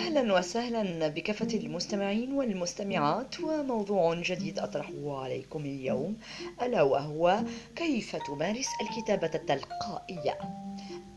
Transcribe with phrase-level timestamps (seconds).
[0.00, 6.16] أهلا وسهلا بكافة المستمعين والمستمعات وموضوع جديد أطرحه عليكم اليوم.
[6.62, 7.40] ألا وهو
[7.76, 10.38] كيف تمارس الكتابة التلقائية؟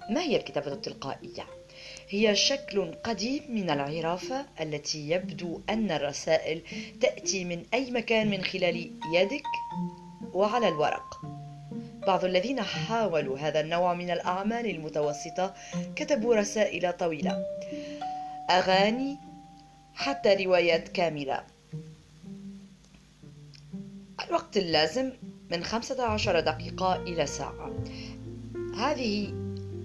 [0.09, 1.45] ما هي الكتابة التلقائية؟
[2.09, 6.61] هي شكل قديم من العرافة التي يبدو أن الرسائل
[7.01, 9.43] تأتي من أي مكان من خلال يدك
[10.33, 11.21] وعلى الورق.
[12.07, 15.53] بعض الذين حاولوا هذا النوع من الأعمال المتوسطة
[15.95, 17.45] كتبوا رسائل طويلة.
[18.49, 19.17] أغاني
[19.93, 21.43] حتى روايات كاملة.
[24.27, 25.11] الوقت اللازم
[25.51, 27.71] من 15 دقيقة إلى ساعة.
[28.77, 29.42] هذه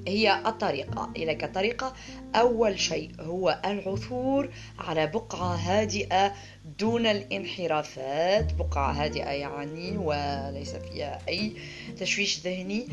[0.08, 1.12] هي الطريقة.
[1.16, 1.92] إليك الطريقة.
[2.34, 6.32] أول شيء هو العثور على بقعة هادئة
[6.78, 8.54] دون الانحرافات.
[8.54, 11.52] بقعة هادئة يعني وليس فيها أي
[12.00, 12.88] تشويش ذهني.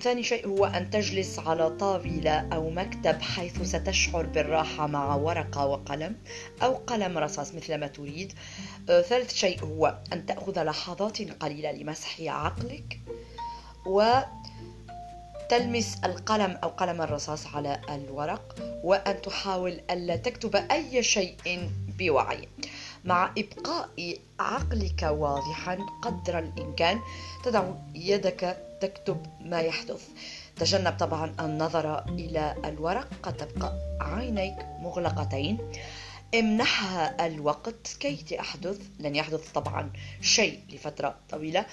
[0.00, 6.16] ثاني شيء هو أن تجلس على طاولة أو مكتب حيث ستشعر بالراحة مع ورقة وقلم
[6.62, 8.32] أو قلم رصاص مثل ما تريد.
[8.90, 13.00] أه، ثالث شيء هو أن تأخذ لحظات قليلة لمسح عقلك.
[13.86, 14.20] و
[15.48, 18.54] تلمس القلم أو قلم الرصاص على الورق
[18.84, 22.48] وأن تحاول ألا تكتب أي شيء بوعي.
[23.04, 23.88] مع إبقاء
[24.40, 27.00] عقلك واضحا قدر الإمكان
[27.44, 30.08] تضع يدك تكتب ما يحدث.
[30.56, 35.58] تجنب طبعا النظر إلى الورق قد تبقى عينيك مغلقتين.
[36.34, 39.90] امنحها الوقت كي تحدث لن يحدث طبعا
[40.20, 41.66] شيء لفترة طويلة.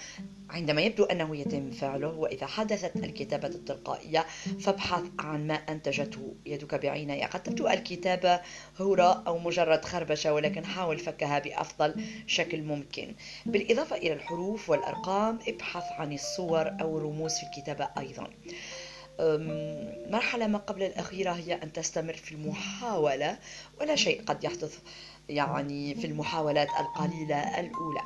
[0.50, 4.26] عندما يبدو أنه يتم فعله وإذا حدثت الكتابة التلقائية
[4.60, 6.34] فابحث عن ما أنتجته.
[6.46, 7.26] يدك بعيني.
[7.26, 8.42] قد تبدو الكتابة
[8.80, 11.96] هراء أو مجرد خربشة ولكن حاول فكها بأفضل
[12.28, 13.16] شكل ممكن.
[13.46, 18.28] بالإضافة إلى الحروف والأرقام ابحث عن الصور أو الرموز في الكتابة أيضا.
[20.10, 23.38] مرحلة ما قبل الأخيرة هي أن تستمر في المحاولة
[23.82, 24.80] ولا شيء قد يحدث
[25.30, 28.02] يعني في المحاولات القليلة الأولى.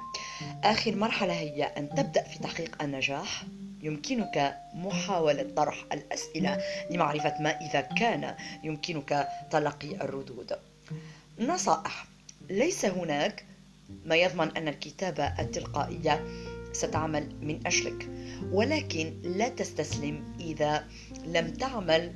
[0.63, 3.43] آخر مرحلة هي أن تبدأ في تحقيق النجاح.
[3.81, 6.61] يمكنك محاولة طرح الأسئلة
[6.91, 10.53] لمعرفة ما إذا كان يمكنك تلقي الردود.
[11.39, 12.05] نصائح.
[12.49, 13.45] ليس هناك
[14.05, 16.25] ما يضمن أن الكتابة التلقائية
[16.79, 18.09] ستعمل من أجلك.
[18.51, 20.87] ولكن لا تستسلم إذا
[21.25, 22.13] لم تعمل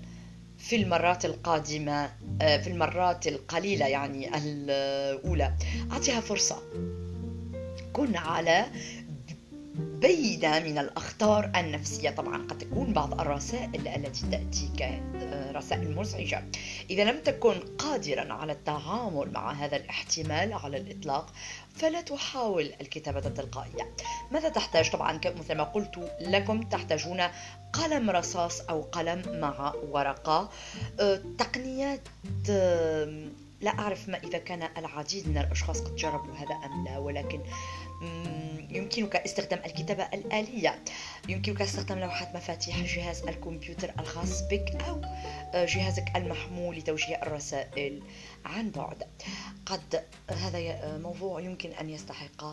[0.58, 5.54] في المرات القادمة آه، في المرات القليلة يعني الأولى.
[5.92, 6.64] أعطيها فرصة.
[7.94, 8.66] كن على
[9.76, 12.10] بينة من الأخطار النفسية.
[12.10, 16.44] طبعا قد تكون بعض الرسائل التي تأتيك آه، رسائل مزعجة.
[16.90, 21.34] إذا لم تكن قادرا على التعامل مع هذا الاحتمال على الإطلاق
[21.74, 23.96] فلا تحاول الكتابة التلقائية.
[24.32, 27.22] ماذا تحتاج؟ طبعا مثل ما قلت لكم تحتاجون
[27.74, 30.50] قلم رصاص أو قلم مع ورقة.
[31.00, 32.02] آه، تقنيات
[32.50, 33.28] آه،
[33.62, 37.42] لا أعرف ما إذا كان العديد من الأشخاص قد جربوا هذا أم لا ولكن
[38.70, 40.84] يمكنك استخدام الكتابة الآلية.
[41.30, 45.02] يمكنك استخدام لوحات مفاتيح جهاز الكمبيوتر الخاص بك أو
[45.54, 48.04] آه، جهازك المحمول لتوجيه الرسائل.
[48.46, 49.04] عن بعد.
[49.66, 52.44] قد هذا موضوع يمكن أن يستحق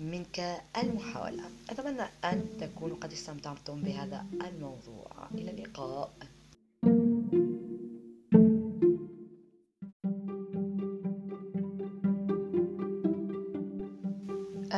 [0.00, 1.42] منك المحاولة.
[1.70, 5.28] أتمنى أن تكونوا قد استمتعتم بهذا الموضوع.
[5.34, 6.10] إلى اللقاء.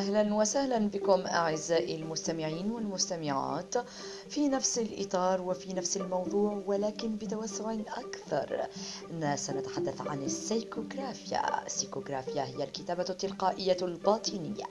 [0.02, 3.74] أهلا وسهلا بكم أعزائي المستمعين والمستمعات
[4.28, 8.66] في نفس الإطار وفي نفس الموضوع ولكن بتوسع أكثر.
[9.34, 11.66] سنتحدث عن السيكوغرافيا.
[11.66, 14.64] السيكوغرافيا هي الكتابة التلقائية الباطنية.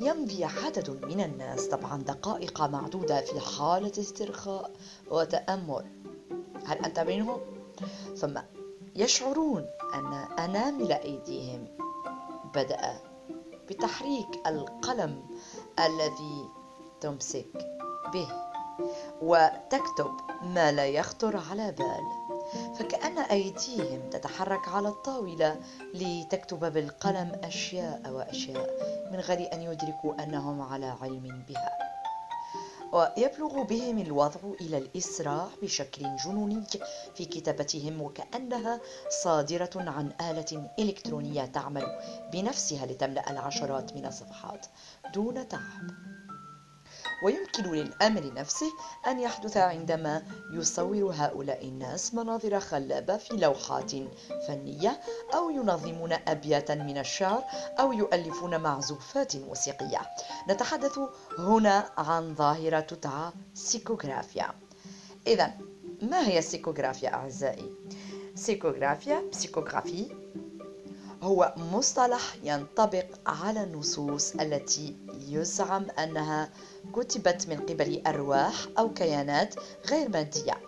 [0.00, 4.70] يمضي عدد من الناس طبعا دقائق معدودة في حالة استرخاء
[5.10, 5.84] وتأمل.
[6.66, 7.40] هل أنت منهم؟
[8.16, 8.38] ثم
[8.94, 11.68] يشعرون أن أنامل أيديهم.
[12.54, 13.00] بدأ
[13.68, 15.22] بتحريك القلم
[15.78, 16.48] الذي
[17.00, 17.46] تمسك
[18.12, 18.28] به
[19.22, 20.10] وتكتب
[20.42, 22.26] ما لا يخطر على بال.
[22.78, 25.60] فكأن أيديهم تتحرك على الطاولة
[25.94, 28.70] لتكتب بالقلم أشياء وأشياء
[29.12, 31.85] من غير أن يدركوا أنهم على علم بها.
[32.92, 36.64] ويبلغ بهم الوضع إلى الإسراع بشكل جنوني
[37.14, 38.80] في كتابتهم وكأنها
[39.22, 41.86] صادرة عن آلة إلكترونية تعمل
[42.32, 44.66] بنفسها لتملأ العشرات من الصفحات
[45.14, 46.25] دون تعب.
[47.22, 48.72] ويمكن للأمر نفسه
[49.06, 50.22] أن يحدث عندما
[50.52, 53.90] يصور هؤلاء الناس مناظر خلابة في لوحات
[54.48, 55.00] فنية
[55.34, 57.44] أو ينظمون أبياتا من الشعر
[57.80, 60.00] أو يؤلفون معزوفات موسيقية
[60.48, 60.98] نتحدث
[61.38, 64.50] هنا عن ظاهرة تدعى سيكوغرافيا
[65.26, 65.50] إذا
[66.02, 67.72] ما هي السيكوغرافيا أعزائي؟
[68.34, 70.08] سيكوغرافيا psychography
[71.26, 74.96] هو مصطلح ينطبق على النصوص التي
[75.28, 76.50] يزعم أنها
[76.94, 79.54] كتبت من قبل أرواح أو كيانات
[79.90, 80.60] غير مادية.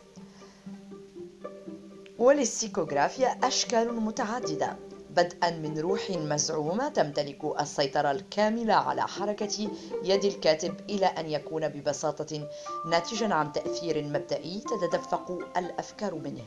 [2.18, 4.76] وللسيكوغرافيا أشكال متعددة
[5.10, 9.68] بدءا من روح مزعومة تمتلك السيطرة الكاملة على حركة
[10.02, 12.48] يد الكاتب إلى أن يكون ببساطة
[12.90, 16.44] ناتجا عن تأثير مبدئي تتدفق الأفكار منه.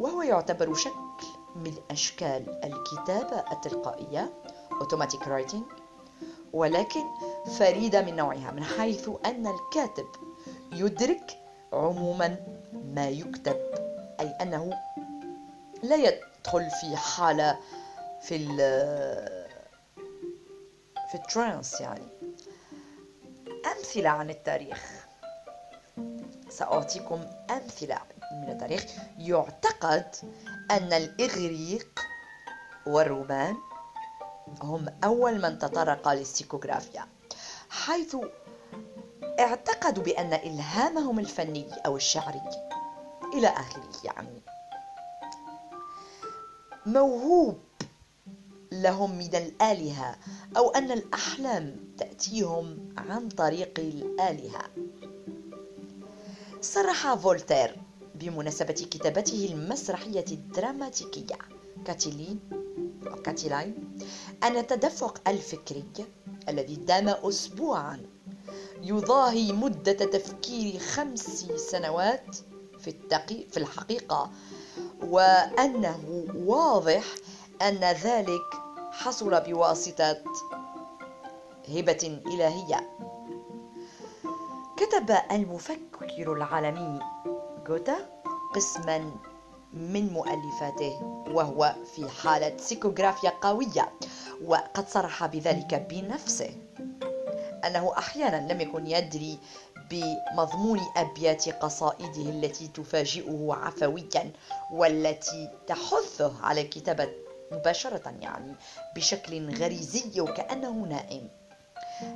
[0.00, 4.32] وهو يعتبر شكل من أشكال الكتابة التلقائية
[4.72, 5.62] automatic writing
[6.52, 7.04] ولكن
[7.58, 10.06] فريدة من نوعها من حيث أن الكاتب
[10.72, 11.38] يدرك
[11.72, 12.36] عموما
[12.72, 13.56] ما يكتب
[14.20, 14.70] أي أنه
[15.82, 17.58] لا يدخل في حالة
[18.22, 18.56] في ال
[21.08, 22.08] في ال trance يعني.
[23.76, 25.06] أمثلة عن التاريخ.
[26.48, 27.20] سأعطيكم
[27.50, 27.98] أمثلة.
[28.34, 28.84] من التاريخ
[29.18, 30.06] يعتقد
[30.70, 32.00] أن الإغريق
[32.86, 33.56] والرومان
[34.62, 37.06] هم أول من تطرق للسيكوغرافيا
[37.70, 38.16] حيث
[39.40, 42.42] اعتقدوا بأن إلهامهم الفني أو الشعري
[43.34, 44.42] إلى آخره يعني.
[46.86, 47.58] موهوب
[48.72, 50.16] لهم من الآلهة
[50.56, 54.70] أو أن الأحلام تأتيهم عن طريق الآلهة.
[56.60, 57.83] صرح فولتير
[58.24, 61.38] بمناسبة كتابته المسرحية الدراماتيكية.
[61.84, 62.40] كاتيلين
[63.06, 63.98] أو كاتيلاين
[64.42, 65.84] أن التدفق الفكري
[66.48, 68.00] الذي دام أسبوعا
[68.82, 72.36] يضاهي مدة تفكير خمس سنوات
[72.78, 74.30] في, التقي في الحقيقة
[75.02, 77.04] وأنه واضح
[77.62, 78.48] أن ذلك
[78.92, 80.16] حصل بواسطة
[81.68, 82.90] هبة إلهية.
[84.76, 87.00] كتب المفكر العالمي
[87.66, 88.13] جوتا
[88.54, 89.10] قسما
[89.72, 93.92] من مؤلفاته وهو في حالة سيكوغرافيا قوية
[94.44, 96.50] وقد صرح بذلك بنفسه.
[97.66, 99.38] أنه أحيانا لم يكن يدري
[99.90, 104.32] بمضمون أبيات قصائده التي تفاجئه عفويا
[104.72, 107.08] والتي تحثه على الكتابة
[107.52, 108.54] مباشرة يعني
[108.96, 111.28] بشكل غريزي وكأنه نائم.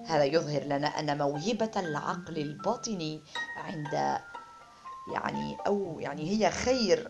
[0.06, 3.22] هذا يظهر لنا أن موهبة العقل الباطني
[3.56, 4.18] عند
[5.12, 7.08] يعني أو يعني هي خير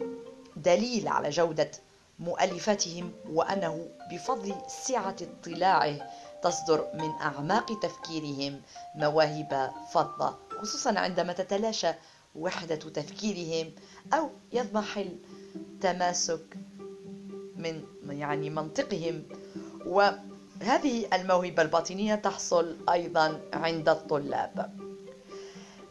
[0.56, 1.70] دليل على جودة
[2.18, 6.08] مؤلفاتهم وأنه بفضل سعة اطلاعه
[6.42, 8.60] تصدر من أعماق تفكيرهم
[8.94, 11.92] مواهب فضة خصوصا عندما تتلاشى
[12.34, 13.72] وحدة تفكيرهم
[14.12, 15.18] أو يضمحل
[15.80, 16.58] تماسك
[17.56, 19.22] من يعني منطقهم.
[19.86, 24.87] وهذه الموهبة الباطنية تحصل أيضا عند الطلاب.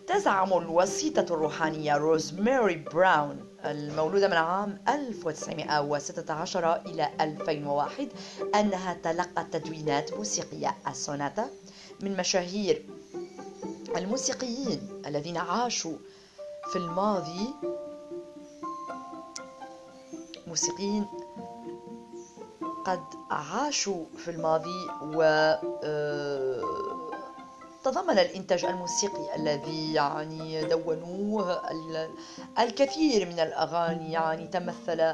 [0.07, 8.07] تزعم الوسيطة الروحانية روزماري براون المولودة من عام 1916 إلى 2001
[8.55, 11.49] أنها تلقت تدوينات موسيقية السوناتا
[12.01, 12.85] من مشاهير
[13.97, 15.97] الموسيقيين الذين عاشوا
[16.71, 17.53] في الماضي
[20.47, 21.05] موسيقيين
[22.85, 25.21] قد عاشوا في الماضي و
[25.83, 26.96] آه،
[27.91, 31.61] تضمن الإنتاج الموسيقي الذي يعني دونوه
[32.59, 35.13] الكثير من الأغاني يعني تمثل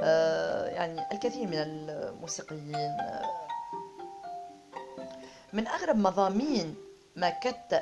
[0.00, 2.96] آه، يعني الكثير من الموسيقيين.
[5.52, 6.74] من أغرب مضامين
[7.16, 7.32] ما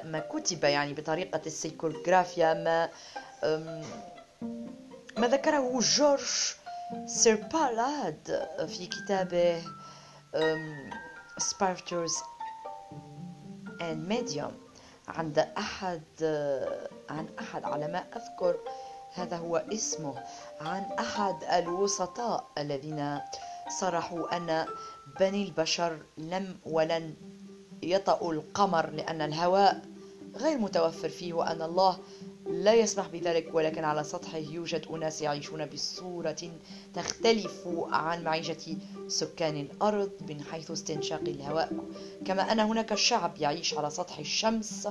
[0.04, 2.88] ما كتب يعني بطريقة السيكوغرافيا ما
[5.18, 6.54] ما ذكره جورج
[7.06, 9.62] سيربالاد في كتابه
[11.38, 12.16] سبارترز
[13.80, 14.52] and medium.
[15.08, 16.02] عند أحد
[17.10, 18.56] عن أحد على ما أذكر
[19.14, 20.14] هذا هو اسمه.
[20.60, 23.18] عن أحد الوسطاء الذين
[23.80, 24.66] صرحوا أن
[25.20, 27.14] بني البشر لم ولن
[27.82, 29.82] يطأوا القمر لأن الهواء
[30.36, 31.98] غير متوفر فيه وأن الله
[32.46, 36.36] لا يسمح بذلك ولكن على سطحه يوجد أناس يعيشون بصورة
[36.94, 41.72] تختلف عن معيشة سكان الأرض من حيث استنشاق الهواء.
[42.24, 44.88] كما أن هناك شعب يعيش على سطح الشمس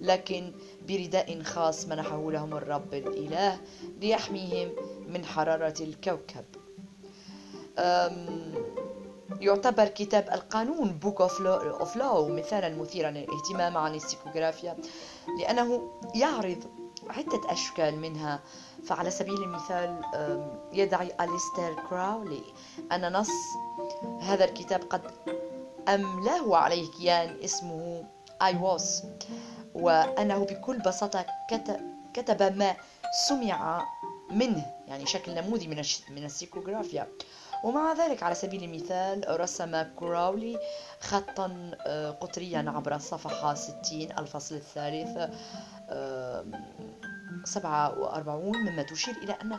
[0.00, 0.52] لكن
[0.88, 3.60] برداء خاص منحه لهم الرب الإله
[4.00, 4.70] ليحميهم
[5.08, 6.44] من حرارة الكوكب.
[9.40, 14.76] يعتبر كتاب القانون Book of Law مثالا مثيرا للاهتمام عن السيكوغرافيا
[15.40, 16.64] لأنه يعرض
[17.10, 18.40] عدة أشكال منها.
[18.84, 20.00] فعلى سبيل المثال
[20.72, 22.42] يدعي أليستير كراولي
[22.92, 23.30] أن نص
[24.20, 25.10] هذا الكتاب قد
[25.88, 28.04] أملاه عليه كيان اسمه
[28.42, 29.06] I was
[29.74, 31.26] وأنه بكل بساطة
[32.14, 32.76] كتب ما
[33.28, 33.86] سمع
[34.30, 37.08] منه يعني شكل نموذي من من السيكوغرافيا.
[37.64, 40.58] ومع ذلك على سبيل المثال رسم كراولي
[41.00, 43.78] خطا آه، قطريا عبر الصفحة 60
[44.18, 45.30] الفصل الثالث
[47.44, 49.58] 47 مما تشير إلى أن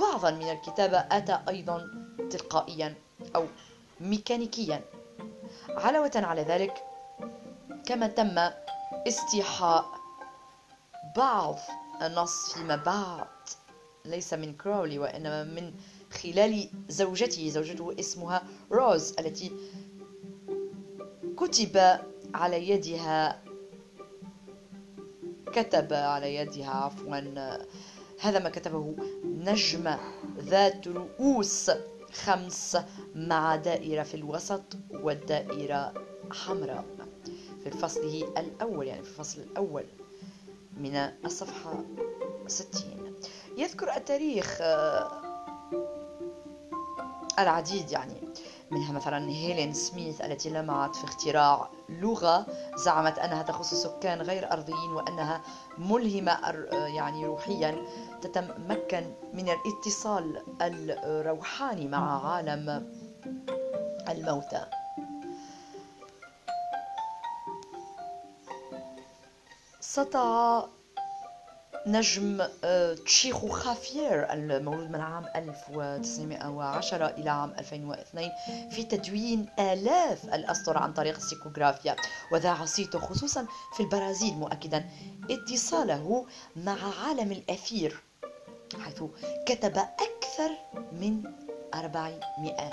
[0.00, 1.88] بعضا من الكتابة أتى أيضا
[2.30, 2.94] تلقائيا
[3.36, 3.46] أو
[4.00, 4.80] ميكانيكيا.
[5.68, 6.84] علاوة على ذلك
[7.86, 8.50] كما تم
[9.08, 9.84] استيحاء
[11.16, 11.58] بعض
[12.02, 13.26] النص فيما بعد
[14.04, 15.74] ليس من كراولي وإنما من
[16.10, 19.52] خلال زوجته زوجته اسمها روز التي
[21.36, 21.98] كتب
[22.34, 23.42] على يدها
[25.46, 27.20] كتب على يدها عفوا
[28.20, 29.98] هذا ما كتبه نجمة
[30.38, 31.70] ذات رؤوس
[32.12, 32.76] خمس
[33.14, 35.94] مع دائرة في الوسط والدائرة
[36.30, 36.84] حمراء.
[37.64, 39.84] في فصله الأول يعني في الفصل الأول
[40.76, 41.84] من الصفحة
[42.46, 43.14] 60
[43.56, 44.58] يذكر التاريخ
[47.38, 48.14] العديد يعني.
[48.70, 54.90] منها مثلا هيلين سميث التي لمعت في اختراع لغة زعمت أنها تخص سكان غير أرضيين
[54.90, 55.40] وأنها
[55.78, 56.32] ملهمة
[56.72, 57.84] يعني روحيا
[58.22, 62.92] تتمكن من الاتصال الروحاني مع عالم
[64.08, 64.64] الموتى.
[69.80, 70.64] سطع
[71.86, 78.30] نجم آه، تشيخو خافير المولود من عام 1910 إلى عام 2002
[78.70, 81.96] في تدوين آلاف الأسطر عن طريق السيكوغرافيا.
[82.32, 84.84] وذاع صيته خصوصا في البرازيل مؤكدا
[85.30, 88.00] اتصاله مع عالم الأثير
[88.84, 89.02] حيث
[89.46, 90.50] كتب أكثر
[90.92, 91.22] من
[91.74, 92.70] 400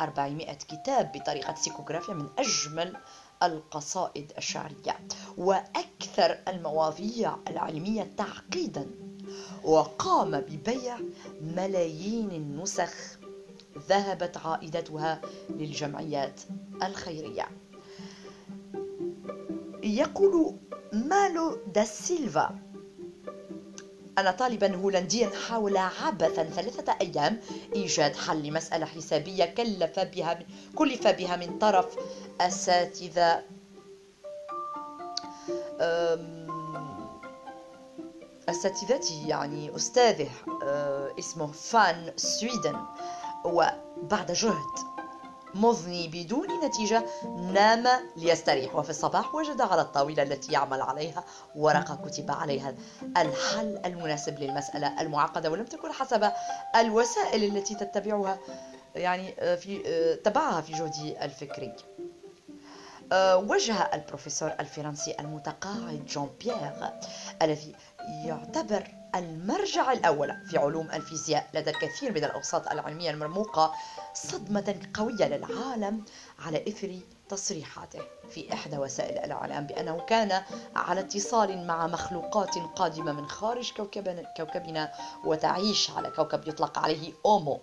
[0.00, 2.96] 400 كتاب بطريقة سيكوغرافيا من أجمل
[3.42, 4.98] القصائد الشعرية
[5.36, 8.86] وأكثر المواضيع العلمية تعقيدا.
[9.64, 10.98] وقام ببيع
[11.40, 13.18] ملايين النسخ
[13.88, 15.20] ذهبت عائدتها
[15.50, 16.40] للجمعيات
[16.82, 17.48] الخيرية.
[19.82, 20.56] يقول
[20.92, 22.58] مالو دا سيلفا
[24.20, 27.40] أن طالبا هولنديا حاول عبثا ثلاثة أيام
[27.74, 31.96] إيجاد حل لمسألة حسابية كلف بها من كلف بها من طرف
[32.40, 33.42] أساتذة
[38.48, 40.28] أساتذته يعني أستاذه
[40.62, 42.76] أه، اسمه فان سويدن.
[43.44, 44.99] وبعد جهد
[45.54, 47.04] مضني بدون نتيجة.
[47.52, 48.74] نام ليستريح.
[48.76, 51.24] وفي الصباح وجد على الطاولة التي يعمل عليها
[51.56, 52.74] ورقة كتب عليها
[53.16, 56.32] الحل المناسب للمسألة المعقدة ولم تكن حسب
[56.76, 58.38] الوسائل التي تتبعها
[58.94, 61.76] يعني آه، في آه، تبعها في جهدي الفكري.
[63.12, 66.90] آه، وجه البروفيسور الفرنسي المتقاعد جون بيير
[67.42, 67.74] الذي
[68.24, 71.48] يعتبر المرجع الأول في علوم الفيزياء.
[71.54, 73.74] لدى الكثير من الأوساط العلمية المرموقة
[74.14, 76.04] صدمة قوية للعالم
[76.38, 76.98] على إثر
[77.28, 78.00] تصريحاته
[78.30, 80.42] في إحدى وسائل الإعلام بأنه كان
[80.76, 83.72] على اتصال مع مخلوقات قادمة من خارج
[84.36, 84.92] كوكبنا
[85.24, 87.60] وتعيش على كوكب يطلق عليه أومو.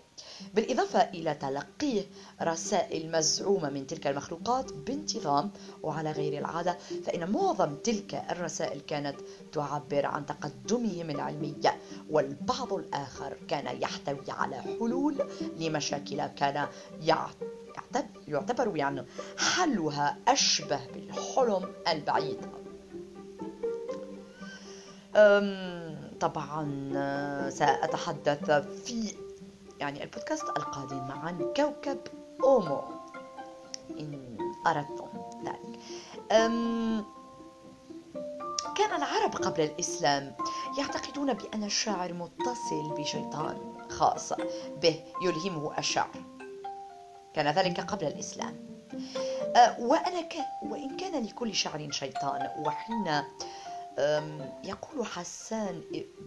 [0.54, 2.06] بالإضافة إلى تلقيه
[2.42, 5.52] رسائل مزعومة من تلك المخلوقات بانتظام
[5.84, 9.16] وعلى غير العادة فإن معظم تلك الرسائل كانت
[9.52, 11.56] تعبر عن تقدمهم العلمي
[12.10, 15.16] والبعض الآخر كان يحتوي على حلول
[15.60, 16.68] لمشاكل كان
[18.28, 19.06] يعتبر يعني
[19.38, 22.38] حلها أشبه بالحلم البعيد.
[26.20, 26.70] طبعا
[27.50, 28.52] سأتحدث
[28.86, 29.14] في
[29.80, 32.00] يعني البودكاست القادم عن كوكب
[32.44, 32.82] أومو.
[34.00, 35.08] إن أردتم
[35.46, 35.80] ذلك.
[38.78, 40.36] كان العرب قبل الإسلام
[40.78, 44.34] يعتقدون بأن الشاعر متصل بشيطان خاص
[44.82, 46.24] به يلهمه الشعر.
[47.34, 48.68] كان ذلك قبل الإسلام.
[49.56, 50.36] أه، وأنا ك...
[50.64, 52.50] وإن كان لكل شعر شيطان.
[52.66, 53.24] وحين
[54.64, 55.84] يقول حسان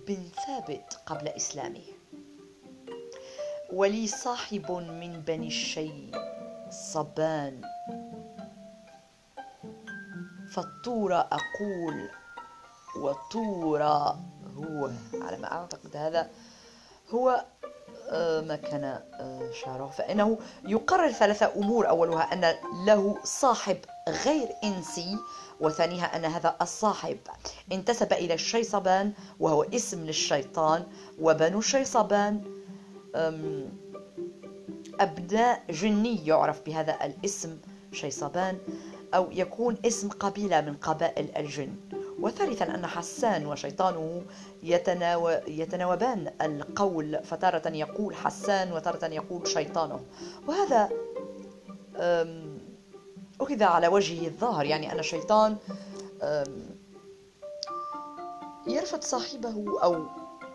[0.08, 1.99] بن ثابت قبل إسلامه.
[3.72, 6.10] ولي صاحب من بني الشي
[6.70, 7.60] صبان.
[10.52, 12.10] فالطور أقول
[12.96, 14.20] وطورا
[14.56, 16.30] هو على ما أعتقد هذا
[17.10, 17.44] هو
[18.10, 19.86] آه، ما كان آه، شعره.
[19.86, 21.88] فإنه يقرر ثلاثة أمور.
[21.88, 22.54] أولها أن
[22.86, 25.18] له صاحب غير إنسي
[25.60, 27.18] وثانيها أن هذا الصاحب
[27.72, 30.86] انتسب إلى الشيصبان وهو اسم للشيطان
[31.20, 32.59] وبنو الشيصبان
[35.00, 37.58] أبناء جني يعرف بهذا الاسم
[37.92, 38.58] شيصبان
[39.14, 41.74] أو يكون اسم قبيلة من قبائل الجن.
[42.20, 44.22] وثالثا أن حسان وشيطانه
[45.48, 50.00] يتناوبان القول فتارة يقول حسان وتارة يقول شيطانه.
[50.48, 50.88] وهذا
[53.40, 55.56] أخذ على وجهه الظاهر يعني أن الشيطان
[58.66, 60.06] يرفض صاحبه أو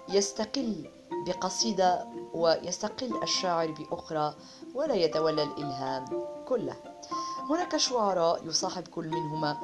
[0.10, 0.90] يستقل
[1.26, 4.36] بقصيدة ويستقل الشاعر بأخرى
[4.76, 6.06] ولا يتولى الإلهام
[6.48, 6.76] كله.
[7.50, 9.58] هناك شعراء يصاحب كل منهما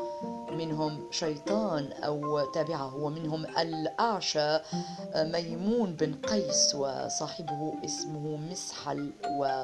[0.51, 4.59] منهم شيطان أو تابعه ومنهم الأعشى
[5.15, 9.63] ميمون بن قيس وصاحبه اسمه مسحل و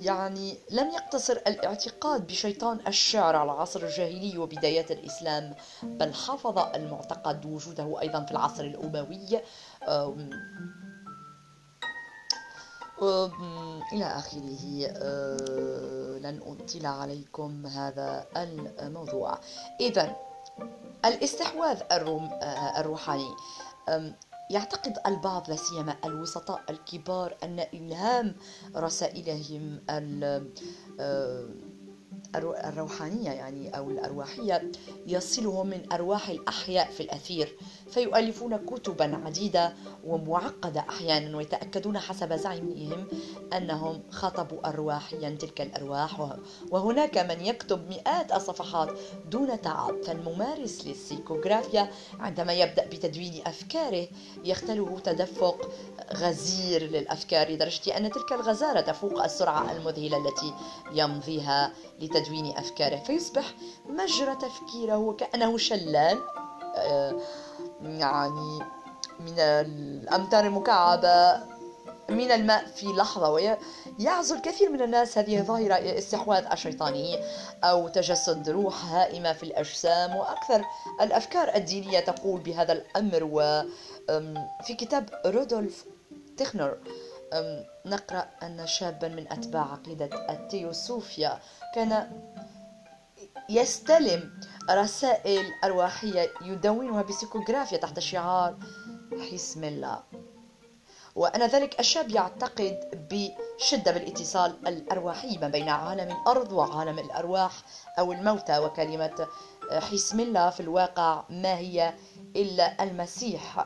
[0.00, 8.00] يعني لم يقتصر الاعتقاد بشيطان الشعر على العصر الجاهلي وبدايات الإسلام بل حافظ المعتقد وجوده
[8.00, 9.40] أيضا في العصر الأموي
[13.92, 14.86] إلى آخره.
[14.86, 18.26] أه، لن أطيل عليكم هذا
[18.80, 19.38] الموضوع.
[19.80, 20.16] إذا
[21.04, 21.82] الاستحواذ
[22.78, 23.30] الروحاني.
[24.50, 28.34] يعتقد البعض لا سيما الوسطاء الكبار أن إلهام
[28.76, 29.80] رسائلهم
[32.34, 34.72] الروحانية يعني أو الأرواحية
[35.06, 37.56] يصلهم من أرواح الأحياء في الأثير.
[37.90, 39.72] فيؤلفون كتبا عديدة
[40.04, 43.06] ومعقدة أحيانا ويتأكدون حسب زعمهم
[43.52, 46.36] أنهم خاطبوا أرواحيا تلك الأرواح.
[46.70, 48.90] وهناك من يكتب مئات الصفحات
[49.30, 50.02] دون تعب.
[50.02, 54.08] فالممارس للسيكوغرافيا عندما يبدأ بتدوين أفكاره
[54.44, 55.70] يختله تدفق
[56.14, 60.54] غزير للأفكار لدرجة أن تلك الغزارة تفوق السرعة المذهلة التي
[60.92, 62.96] يمضيها لتدوين أفكاره.
[62.96, 63.54] فيصبح
[63.88, 66.18] مجرى تفكيره وكأنه شلال
[66.76, 67.20] آه،
[67.82, 68.58] يعني
[69.20, 71.40] من الأمتار المكعبة
[72.10, 77.18] من الماء في لحظة ويعزو الكثير من الناس هذه الظاهرة استحواذ الشيطاني
[77.64, 80.16] أو تجسد روح هائمة في الأجسام.
[80.16, 80.64] وأكثر
[81.00, 85.84] الأفكار الدينية تقول بهذا الأمر وفي كتاب رودولف
[86.36, 86.76] تيخنر
[87.86, 91.38] نقرأ أن شابا من أتباع عقيدة التيوسوفيا
[91.74, 92.10] كان
[93.50, 98.56] يستلم رسائل أرواحية يدونها بسيكوغرافيا تحت شعار
[99.32, 100.02] حسم الله.
[101.14, 102.78] وأن ذلك الشاب يعتقد
[103.10, 107.52] بشدة بالاتصال الأرواحي ما بين عالم الأرض وعالم الأرواح
[107.98, 109.28] أو الموتى وكلمة
[109.72, 111.94] حسم الله في الواقع ما هي
[112.36, 113.64] إلا المسيح.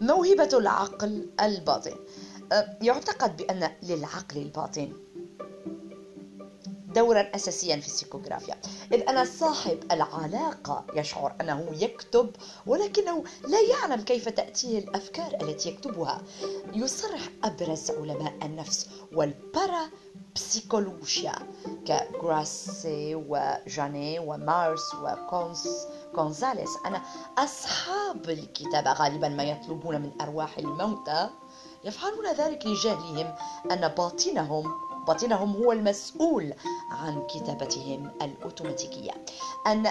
[0.00, 1.96] موهبة العقل الباطن.
[2.52, 4.92] أه، يعتقد بأن للعقل الباطن
[6.94, 8.56] دورا أساسيا في السيكوغرافيا.
[8.92, 12.30] إذ أن صاحب العلاقة يشعر أنه يكتب
[12.66, 16.22] ولكنه لا يعلم كيف تأتيه الأفكار التي يكتبها.
[16.74, 19.90] يصرح أبرز علماء النفس والبارا
[20.34, 21.34] بسيكولوجيا
[21.86, 26.70] كغراسي وجاني ومارس وكونس كونزاليس.
[26.86, 27.00] أن
[27.38, 31.30] أصحاب الكتابة غالبا ما يطلبون من أرواح الموتى
[31.84, 33.34] يفعلون ذلك لجهلهم
[33.70, 36.54] أن باطنهم باطنهم هو المسؤول
[36.90, 39.12] عن كتابتهم الأوتوماتيكية.
[39.66, 39.86] أن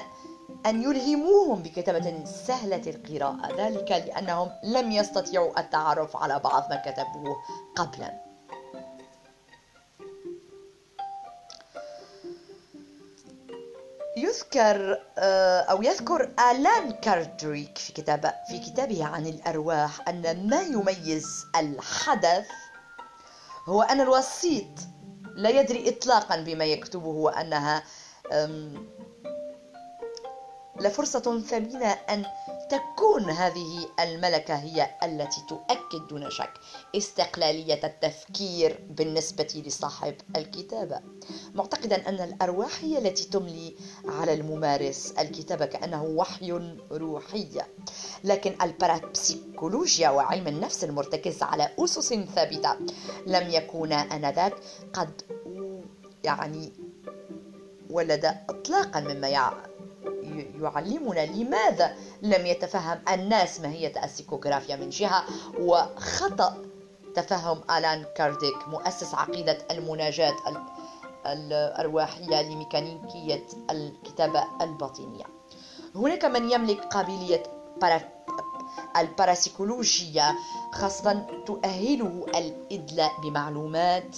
[0.66, 3.56] أن يلهموهم بكتابة سهلة القراءة.
[3.58, 7.36] ذلك لأنهم لم يستطيعوا التعرف على بعض ما كتبوه
[7.76, 8.30] قبلا.
[14.18, 21.46] يذكر آه، أو يذكر آلان كاردريك في كتاب في كتابه عن الأرواح أن ما يميز
[21.56, 22.48] الحدث
[23.66, 24.66] هو أن الوسيط
[25.36, 27.84] لا يدري إطلاقا بما يكتبه وأنها
[30.80, 32.26] لفرصة ثمينة أن
[32.70, 36.54] تكون هذه الملكة هي التي تؤكد دون شك
[36.96, 41.02] استقلالية التفكير بالنسبة لصاحب الكتابة.
[41.54, 46.52] معتقدا أن الأرواح هي التي تملي على الممارس الكتابة كأنه وحي
[46.92, 47.62] روحي.
[48.24, 52.74] لكن البارابسيكولوجيا وعلم النفس المرتكز على أسس ثابتة
[53.28, 54.54] لم يكونا آنذاك
[54.94, 55.22] قد
[56.24, 56.74] يعني
[57.90, 59.28] ولد إطلاقا مما
[60.62, 65.24] يعلمنا لماذا لم يتفهم الناس ماهية السيكوغرافيا من جهة
[65.60, 66.58] وخطأ
[67.16, 70.36] تفهم آلان كارديك مؤسس عقيدة المناجاة
[71.26, 75.24] الأرواحية لميكانيكية الكتابة الباطنية.
[75.96, 77.44] هناك من يملك قابلية
[78.98, 80.36] الباراسيكولوجية
[80.72, 84.18] خاصة تؤهله الإدلاء بمعلومات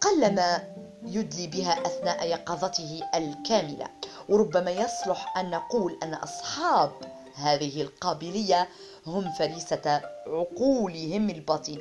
[0.00, 0.74] قلما
[1.06, 3.86] يدلي بها أثناء يقظته الكاملة.
[4.28, 6.92] وربما يصلح أن نقول أن أصحاب
[7.34, 8.68] هذه القابلية
[9.06, 11.78] هم فريسة عقولهم الباطن.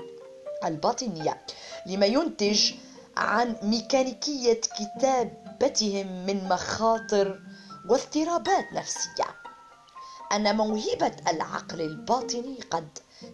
[0.65, 1.41] الباطنية
[1.85, 2.73] لما ينتج
[3.17, 7.39] عن ميكانيكية كتابتهم من مخاطر
[7.89, 9.27] واضطرابات نفسية.
[10.31, 12.87] أن موهبة العقل الباطني قد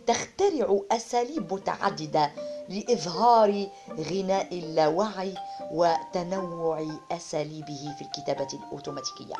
[0.07, 2.31] تخترع أساليب متعددة
[2.69, 5.33] لإظهار غناء اللاوعي
[5.71, 9.35] وتنوع أساليبه في الكتابة الأوتوماتيكية.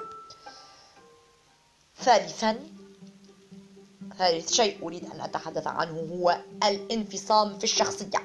[2.04, 2.60] ثالثا
[4.18, 8.24] ثالث شيء أريد أن أتحدث عنه هو الانفصام في الشخصية.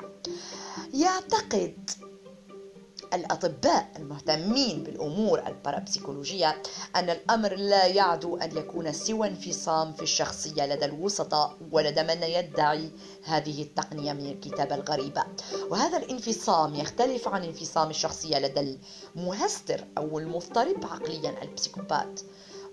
[0.94, 1.90] يعتقد
[3.14, 6.62] الأطباء المهتمين بالأمور البارابسيكولوجية
[6.96, 12.90] أن الأمر لا يعدو أن يكون سوى انفصام في الشخصية لدى الوسطاء ولدى من يدعي
[13.24, 15.24] هذه التقنية من الكتابة الغريبة
[15.70, 18.78] وهذا الانفصام يختلف عن انفصام الشخصية لدى
[19.16, 22.20] المهستر أو المضطرب عقليا البسيكوبات.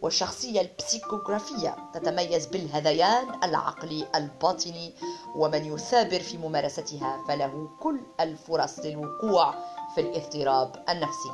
[0.02, 4.94] والشخصية البسيكوغرافية تتميز بالهذيان العقلي الباطني
[5.36, 9.56] ومن يثابر في ممارستها فله كل الفرص للوقوع
[9.96, 11.30] في الاضطراب النفسي.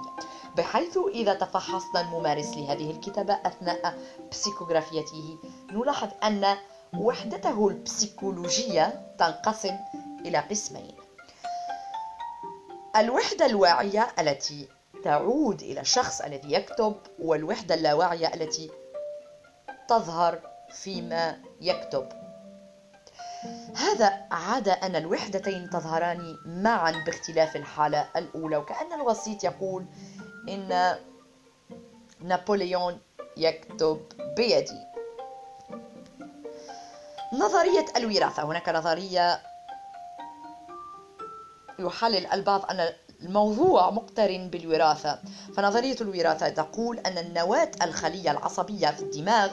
[0.57, 3.97] بحيث إذا تفحصنا الممارس لهذه الكتابة أثناء
[4.31, 5.37] بسيكوغرافيته
[5.71, 6.57] نلاحظ أن
[6.97, 9.77] وحدته البسيكولوجية تنقسم
[10.25, 10.95] إلى قسمين.
[12.95, 14.67] الوحدة الواعية التي
[15.05, 18.71] تعود إلى الشخص الذي يكتب والوحدة اللاواعية التي
[19.87, 20.39] تظهر
[20.69, 22.09] فيما يكتب.
[23.75, 29.85] هذا عدا أن الوحدتين تظهران معا باختلاف الحالة الأولى وكأن الوسيط يقول
[30.49, 30.95] إن
[32.21, 33.01] نابليون
[33.37, 34.01] يكتب
[34.37, 34.85] بيدي.
[37.33, 38.43] نظرية الوراثة.
[38.43, 39.41] هناك نظرية
[41.79, 45.19] يحلل البعض أن الموضوع مقترن بالوراثة.
[45.57, 49.49] فنظرية الوراثة تقول أن النواة الخلية العصبية في الدماغ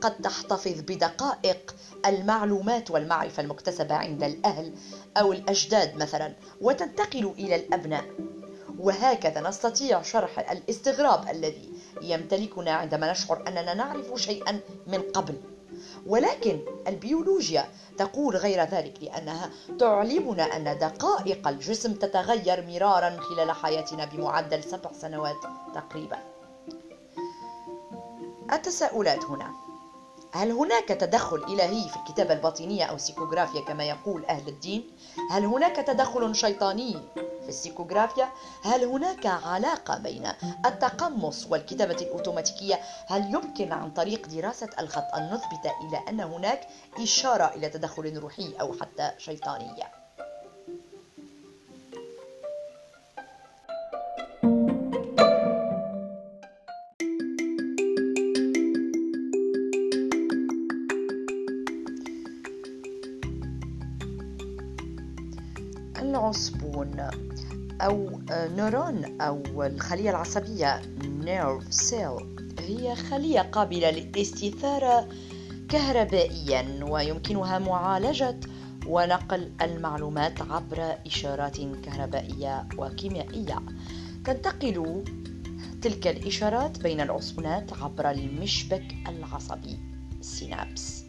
[0.00, 1.74] قد تحتفظ بدقائق
[2.06, 4.72] المعلومات والمعرفة المكتسبة عند الأهل
[5.16, 8.04] أو الأجداد مثلا وتنتقل إلى الأبناء.
[8.78, 15.34] وهكذا نستطيع شرح الاستغراب الذي يمتلكنا عندما نشعر أننا نعرف شيئا من قبل.
[16.06, 24.64] ولكن البيولوجيا تقول غير ذلك لأنها تعلمنا أن دقائق الجسم تتغير مرارا خلال حياتنا بمعدل
[24.64, 25.36] سبع سنوات
[25.74, 26.18] تقريبا
[28.52, 29.52] التساؤلات هنا
[30.32, 34.90] هل هناك تدخل إلهي في الكتابة الباطنية أو السيكوغرافيا كما يقول أهل الدين؟
[35.30, 38.28] هل هناك تدخل شيطاني في السيكوغرافيا؟
[38.64, 40.32] هل هناك علاقة بين
[40.66, 46.68] التقمص والكتابة الأوتوماتيكية؟ هل يمكن عن طريق دراسة الخط أن نثبت إلى أن هناك
[46.98, 49.99] إشارة إلى تدخل روحي أو حتى شيطانية؟
[68.48, 75.08] neuron أو الخلية العصبية nerve cell هي خلية قابلة للاستثارة
[75.68, 78.40] كهربائيا ويمكنها معالجة
[78.86, 83.62] ونقل المعلومات عبر إشارات كهربائية وكيميائية.
[84.24, 85.04] تنتقل
[85.82, 89.78] تلك الإشارات بين العصبونات عبر المشبك العصبي
[90.20, 91.04] synapse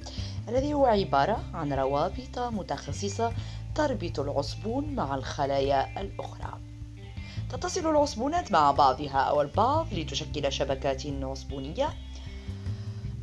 [0.49, 3.33] الذي هو عبارة عن روابط متخصصة
[3.75, 6.70] تربط العصبون مع الخلايا الأخرى.
[7.51, 11.89] تتصل العصبونات مع بعضها أو البعض لتشكل شبكات عصبونية.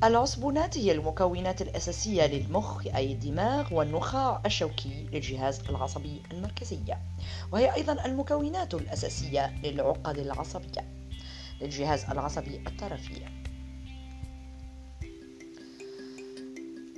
[0.05, 6.79] العصبونات هي المكونات الأساسية للمخ أي الدماغ والنخاع الشوكي للجهاز العصبي المركزي
[7.53, 11.09] وهي أيضا المكونات الأساسية للعقد العصبية
[11.61, 13.38] للجهاز العصبي الطرفي.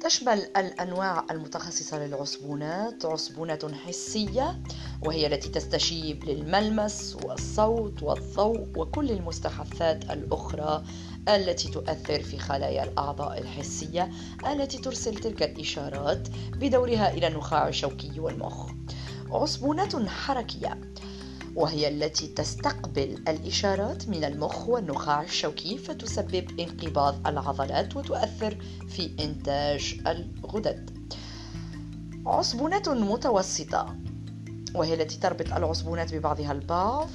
[0.01, 4.61] تشمل الأنواع المتخصصة للعصبونات عصبونة حسية
[5.03, 10.85] وهي التي تستجيب للملمس والصوت والضوء وكل المستحثات الأخرى
[11.29, 14.11] التي تؤثر في خلايا الأعضاء الحسية
[14.47, 18.71] التي ترسل تلك الإشارات بدورها إلى النخاع الشوكي والمخ.
[19.31, 20.81] عصبونة حركية
[21.57, 28.57] وهي التي تستقبل الإشارات من المخ والنخاع الشوكي فتسبب انقباض العضلات وتؤثر
[28.89, 30.91] في إنتاج الغدد.
[32.27, 33.97] عصبونات متوسطة
[34.75, 37.09] وهي التي تربط العصبونات ببعضها البعض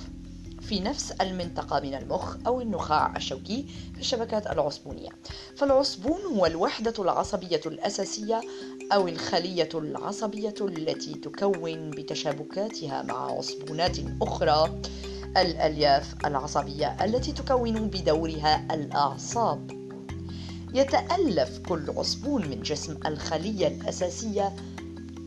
[0.61, 5.09] في نفس المنطقة من المخ أو النخاع الشوكي في الشبكات العصبونية
[5.57, 8.41] فالعصبون هو الوحدة العصبية الأساسية
[8.91, 14.81] أو الخلية العصبية التي تكون بتشابكاتها مع عصبونات أخرى
[15.37, 19.71] الألياف العصبية التي تكون بدورها الأعصاب.
[20.73, 24.55] يتألف كل عصبون من جسم الخلية الأساسية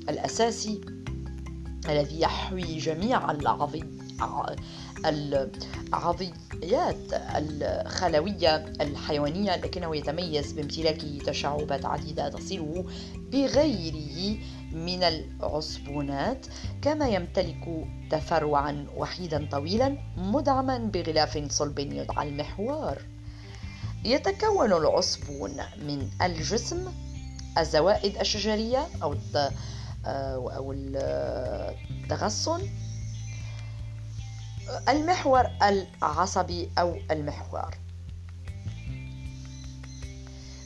[0.09, 0.81] الأساسي
[1.89, 3.31] الذي يحوي جميع
[5.07, 12.85] العضيات الخلوية الحيوانية لكنه يتميز بامتلاكه تشعبات عديدة تصله
[13.33, 14.39] بغيره
[14.73, 16.47] من العصبونات
[16.83, 22.97] كما يمتلك تفرعا وحيدا طويلا مدعما بغلاف صلب يدعى المحور.
[24.05, 25.57] يتكون العصبون
[25.87, 26.89] من الجسم
[27.59, 29.17] الزوائد الشجرية أو
[30.07, 32.61] أو التغصن
[34.89, 37.75] المحور العصبي أو المحور.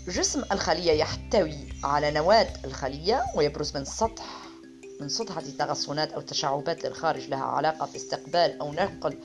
[0.09, 4.25] جسم الخلية يحتوي على نواة الخلية ويبرز من سطح
[5.01, 9.19] من سطحة تغصنات أو تشعبات للخارج لها علاقة في استقبال أو نقل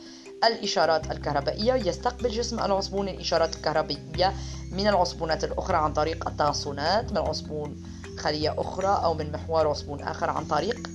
[0.44, 1.74] الإشارات الكهربائية.
[1.74, 4.34] يستقبل جسم العصبون الإشارات الكهربائية
[4.72, 7.84] من العصبونات الأخرى عن طريق التغصنات من عصبون
[8.18, 10.90] خلية أخرى أو من محور عصبون آخر عن طريق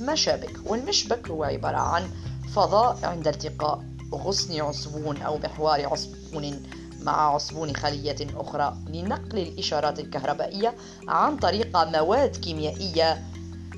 [0.00, 0.56] مشابك.
[0.66, 2.10] والمشبك هو عبارة عن
[2.54, 3.84] فضاء عند التقاء
[4.14, 6.62] غصن عصبون أو محور عصبون
[7.02, 8.76] مع عصبون خلية أخرى.
[8.88, 10.74] لنقل الإشارات الكهربائية
[11.08, 13.22] عن طريق مواد كيميائية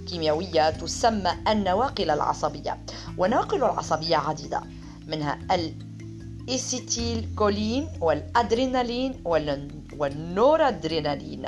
[0.09, 2.79] كيميائية تسمى النواقل العصبية.
[3.19, 4.61] ونواقل العصبية عديدة
[5.07, 9.23] منها الإيسيتيل كولين والأدرينالين
[9.99, 11.47] والنورادرينالين.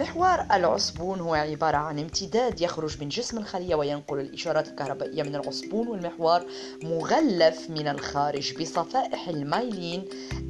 [0.00, 5.88] محور العصبون هو عبارة عن امتداد يخرج من جسم الخلية وينقل الإشارات الكهربائية من العصبون
[5.88, 6.40] والمحور
[6.82, 10.04] مغلف من الخارج بصفائح المايلين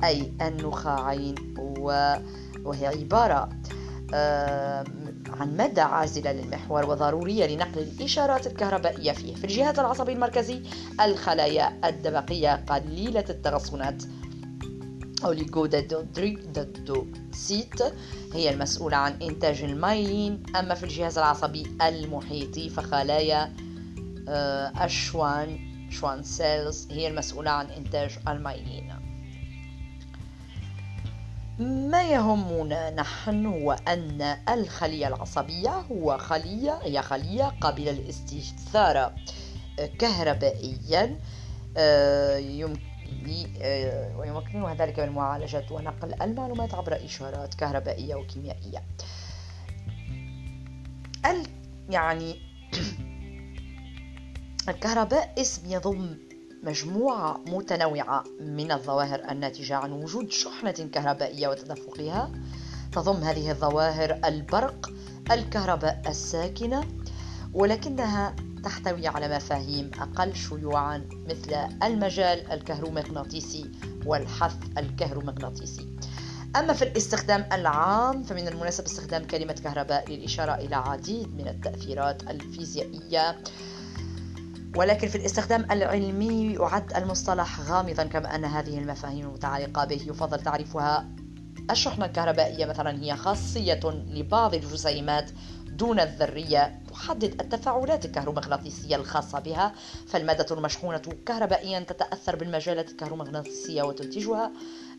[0.04, 1.34] أي النخاعين
[2.64, 3.48] وهي عبارة
[5.40, 9.34] عن مادة عازلة للمحور وضرورية لنقل الإشارات الكهربائية فيه.
[9.34, 10.62] في الجهاز العصبي المركزي
[11.00, 14.02] الخلايا الدبقية قليلة التغصنات
[15.24, 17.82] oligodendrocyte
[18.34, 20.42] هي المسؤولة عن إنتاج المايلين.
[20.56, 23.56] أما في الجهاز العصبي المحيطي فخلايا
[24.28, 25.58] آه، الشوان
[25.90, 28.92] Schwann cells هي المسؤولة عن إنتاج المايلين.
[31.60, 39.14] ما يهمنا نحن هو أن الخلية العصبية هو خلية هي خلية قابلة للاستثارة
[39.98, 41.18] كهربائيا
[41.76, 42.89] آه، يمكن آه،
[44.16, 48.82] ويمكنها ذلك من معالجة ونقل المعلومات عبر إشارات كهربائية وكيميائية.
[51.26, 51.46] ال
[51.90, 52.36] يعني
[54.68, 56.18] الكهرباء اسم يضم
[56.62, 62.32] مجموعة متنوعة من الظواهر الناتجة عن وجود شحنة كهربائية وتدفقها.
[62.92, 64.90] تضم هذه الظواهر البرق
[65.30, 66.84] الكهرباء الساكنة
[67.54, 73.70] ولكنها تحتوي على مفاهيم أقل شيوعا مثل المجال الكهرومغناطيسي
[74.06, 75.88] والحث الكهرومغناطيسي.
[76.56, 83.36] أما في الاستخدام العام فمن المناسب استخدام كلمة كهرباء للإشارة إلى عديد من التأثيرات الفيزيائية.
[84.76, 90.02] ولكن في الاستخدام العلمي يعد المصطلح غامضا كما أن هذه المفاهيم المتعلقة به.
[90.06, 91.08] يفضل تعريفها
[91.70, 95.30] الشحنة الكهربائية مثلا هي خاصية لبعض الجسيمات
[95.66, 96.80] دون الذرية.
[97.00, 99.72] تحدد التفاعلات الكهرومغناطيسية الخاصة بها
[100.06, 104.52] فالمادة المشحونة كهربائيا تتأثر بالمجالات الكهرومغناطيسية وتنتجها.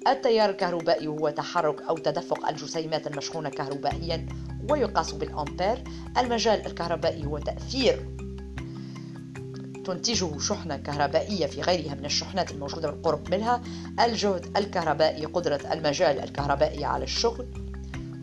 [0.08, 4.26] التيار الكهربائي هو تحرك أو تدفق الجسيمات المشحونة كهربائيا
[4.70, 5.84] ويقاس بالأمبير.
[6.18, 8.16] المجال الكهربائي هو تأثير
[9.86, 13.62] تنتجه شحنة كهربائية في غيرها من الشحنات الموجودة بالقرب منها.
[14.00, 17.48] الجهد الكهربائي قدرة المجال الكهربائي على الشغل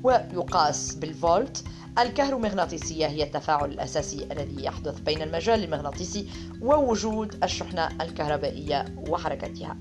[0.02, 1.64] ويقاس بالفولت.
[1.98, 6.28] الكهرومغناطيسية هي التفاعل الأساسي الذي يحدث بين المجال المغناطيسي
[6.62, 9.76] ووجود الشحنة الكهربائية وحركتها.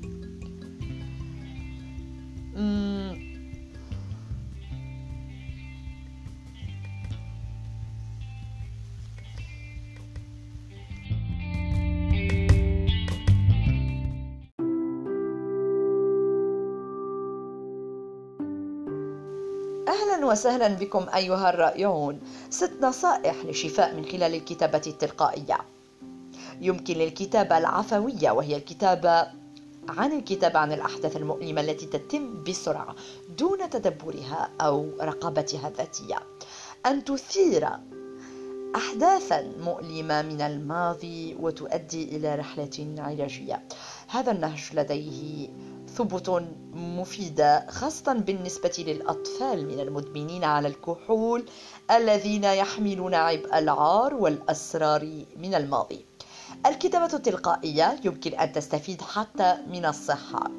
[19.97, 22.19] أهلا وسهلا بكم أيها الرائعون.
[22.49, 25.57] ست نصائح للشفاء من خلال الكتابة التلقائية.
[26.61, 29.27] يمكن للكتابة العفوية وهي الكتابة
[29.89, 32.95] عن الكتابة عن الأحداث المؤلمة التي تتم بسرعة
[33.37, 36.15] دون تدبرها أو رقابتها الذاتية.
[36.85, 37.69] أن تثير
[38.75, 43.63] أحداثا مؤلمة من الماضي وتؤدي إلى رحلة علاجية.
[44.07, 45.49] هذا النهج لديه
[45.95, 46.29] ثبوت
[46.73, 51.45] مفيدة خاصة بالنسبة للأطفال من المدمنين على الكحول
[51.91, 56.05] الذين يحملون عبء العار والأسرار من الماضي.
[56.65, 60.51] الكتابة التلقائية يمكن أن تستفيد حتى من الصحة.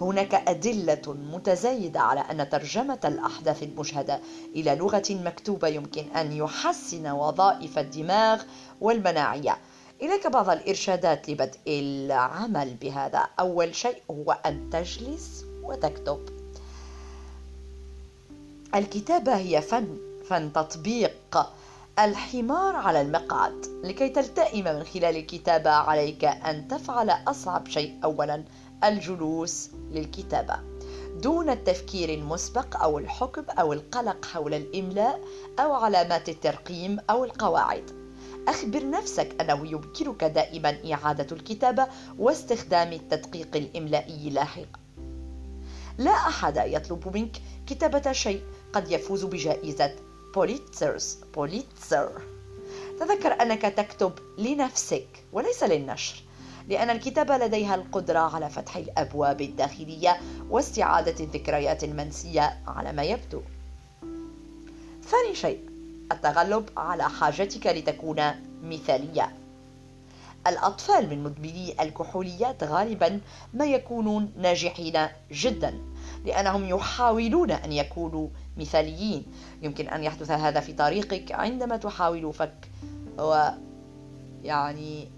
[0.00, 4.20] هناك أدلة متزايدة على أن ترجمة الأحداث المشهدة
[4.56, 8.42] إلى لغة مكتوبة يمكن أن يحسن وظائف الدماغ
[8.80, 9.58] والمناعية.
[10.02, 13.28] إليك بعض الإرشادات لبدء العمل بهذا.
[13.40, 16.28] أول شيء هو أن تجلس وتكتب.
[18.74, 19.96] الكتابة هي فن
[20.28, 21.50] فن تطبيق
[21.98, 23.66] الحمار على المقعد.
[23.84, 27.98] لكي تلتئم من خلال الكتابة عليك أن تفعل أصعب شيء.
[28.04, 28.44] أولا
[28.84, 30.60] الجلوس للكتابة.
[31.22, 35.20] دون التفكير المسبق أو الحكم أو القلق حول الإملاء
[35.58, 38.01] أو علامات الترقيم أو القواعد.
[38.48, 41.86] أخبر نفسك أنه يمكنك دائما إعادة الكتابة
[42.18, 44.80] واستخدام التدقيق الإملائي لاحقا.
[45.98, 49.96] لا أحد يطلب منك كتابة شيء قد يفوز بجائزة
[50.34, 52.22] بوليتسرز بوليتسر
[53.00, 56.22] تذكر أنك تكتب لنفسك وليس للنشر
[56.68, 63.42] لأن الكتابة لديها القدرة على فتح الأبواب الداخلية واستعادة الذكريات المنسية على ما يبدو.
[65.02, 65.71] ثاني شيء
[66.12, 68.22] التغلب على حاجتك لتكون
[68.62, 69.32] مثالية.
[70.46, 73.20] الأطفال من مدمني الكحوليات غالبا
[73.54, 75.74] ما يكونون ناجحين جدا
[76.24, 79.26] لأنهم يحاولون أن يكونوا مثاليين.
[79.62, 82.68] يمكن أن يحدث هذا في طريقك عندما تحاول فك
[83.18, 83.48] و
[84.44, 85.08] يعني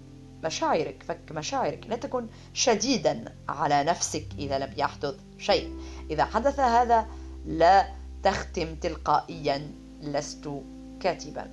[0.45, 1.87] مشاعرك فك مشاعرك.
[1.89, 5.77] لا تكن شديدا على نفسك إذا لم يحدث شيء.
[6.11, 7.07] إذا حدث هذا
[7.47, 7.87] لا
[8.23, 9.71] تختم تلقائيا
[10.03, 10.51] لست
[11.05, 11.51] كاتبا.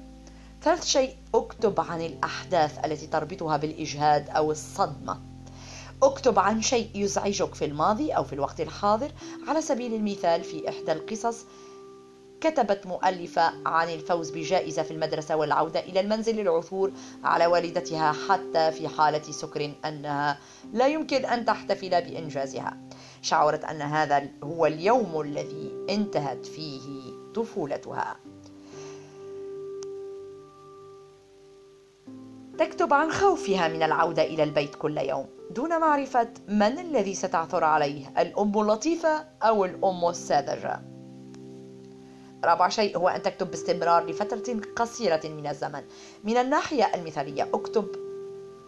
[0.61, 5.21] ثالث شيء اكتب عن الأحداث التي تربطها بالإجهاد أو الصدمة.
[6.03, 9.11] اكتب عن شيء يزعجك في الماضي أو في الوقت الحاضر.
[9.47, 11.45] على سبيل المثال في إحدى القصص
[12.41, 16.91] كتبت مؤلفة عن الفوز بجائزة في المدرسة والعودة إلى المنزل للعثور
[17.23, 20.37] على والدتها حتى في حالة سكر أنها
[20.73, 22.77] لا يمكن أن تحتفل بإنجازها.
[23.21, 28.15] شعرت أن هذا هو اليوم الذي انتهت فيه طفولتها.
[32.61, 35.25] تكتب عن خوفها من العودة إلى البيت كل يوم.
[35.51, 40.81] دون معرفة من الذي ستعثر عليه؟ الأم اللطيفة أو الأم الساذجة؟
[42.45, 45.83] رابع شيء هو أن تكتب باستمرار لفترة قصيرة من الزمن.
[46.23, 47.87] من الناحية المثالية اكتب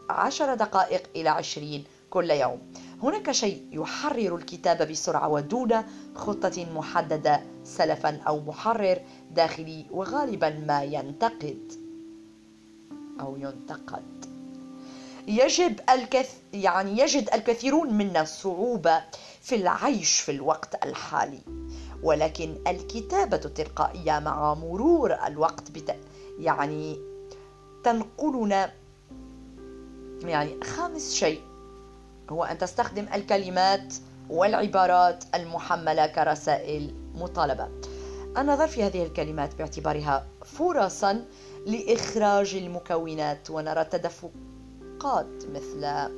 [0.10, 2.60] عشر دقائق إلى عشرين كل يوم.
[3.04, 5.72] هناك شيء يحرر الكتابة بسرعة ودون
[6.16, 9.00] خطة محددة سلفا أو محرر
[9.32, 11.83] داخلي وغالبا ما ينتقد.
[13.20, 14.26] أو ينتقد.
[15.28, 19.04] يجب الكث يعني يجد الكثيرون منا صعوبة
[19.42, 21.40] في العيش في الوقت الحالي.
[22.04, 25.96] ولكن الكتابة التلقائية مع مرور الوقت بت...
[26.40, 27.00] يعني
[27.84, 28.72] تنقلنا
[30.24, 31.42] يعني خامس شيء
[32.30, 33.94] هو أن تستخدم الكلمات
[34.30, 37.70] والعبارات المحملة كرسائل مطالبة.
[38.38, 41.26] النظر في هذه الكلمات باعتبارها فرصا
[41.66, 46.10] لإخراج المكونات ونرى تدفقات مثل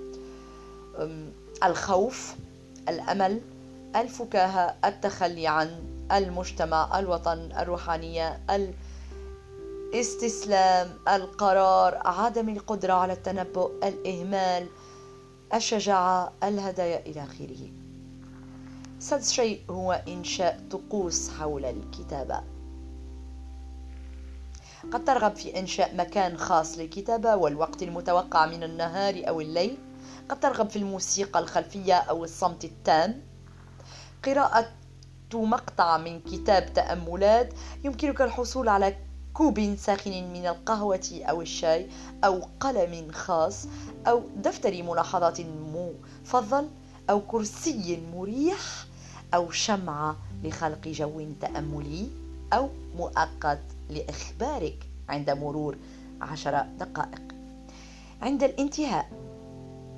[1.63, 2.35] الخوف
[2.89, 3.41] الأمل
[3.95, 8.41] الفكاهة التخلي عن المجتمع الوطن الروحانية
[9.93, 14.67] الاستسلام القرار عدم القدرة على التنبؤ الإهمال
[15.53, 17.71] الشجاعة الهدايا إلى آخره.
[18.99, 22.54] سادس شيء هو إنشاء طقوس حول الكتابة.
[24.91, 29.77] قد ترغب في إنشاء مكان خاص للكتابة والوقت المتوقع من النهار أو الليل.
[30.29, 33.21] قد ترغب في الموسيقى الخلفية أو الصمت التام.
[34.25, 34.67] قراءة
[35.33, 38.95] مقطع من كتاب تأملات يمكنك الحصول على
[39.33, 41.89] كوب ساخن من القهوة أو الشاي
[42.23, 43.67] أو قلم خاص
[44.07, 46.69] أو دفتر ملاحظات مفضل
[47.09, 48.85] أو كرسي مريح
[49.33, 52.09] أو شمعة لخلق جو تأملي
[52.53, 53.74] أو مؤقت.
[53.89, 55.77] لإخبارك عند مرور
[56.21, 57.21] عشر دقائق.
[58.21, 59.11] عند الانتهاء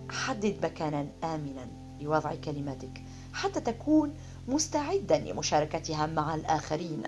[0.09, 1.67] حدد مكانا آمنا
[2.01, 4.13] لوضع كلماتك حتى تكون
[4.47, 7.03] مستعدا لمشاركتها مع الآخرين.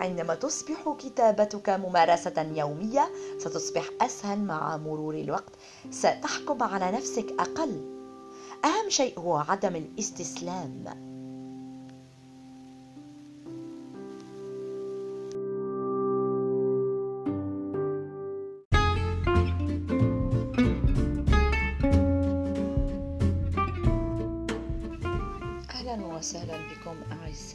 [0.00, 5.52] عندما تصبح كتابتك ممارسة يومية ستصبح أسهل مع مرور الوقت.
[5.90, 7.94] ستحكم على نفسك أقل.
[8.64, 11.13] أهم شيء هو عدم الاستسلام.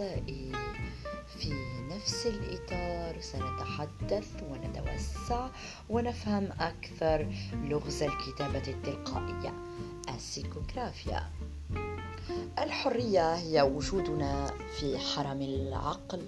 [0.01, 0.51] أعزائي
[1.39, 1.53] في
[1.89, 5.47] نفس الإطار سنتحدث ونتوسع
[5.89, 9.53] ونفهم أكثر لغز الكتابة التلقائية.
[10.15, 11.29] السيكوغرافيا
[12.59, 16.21] الحرية هي وجودنا في حرم العقل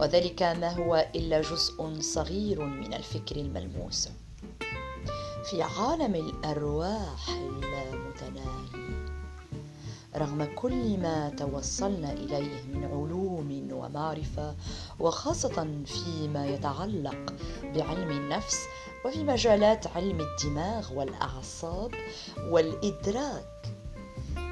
[0.00, 4.08] وذلك ما هو إلا جزء صغير من الفكر الملموس.
[5.50, 9.05] في عالم الأرواح اللامتناهي
[10.16, 14.54] رغم كل ما توصلنا إليه من علوم ومعرفة
[15.00, 18.58] وخاصة فيما يتعلق بعلم النفس
[19.04, 21.90] وفي مجالات علم الدماغ والأعصاب
[22.50, 23.46] والإدراك.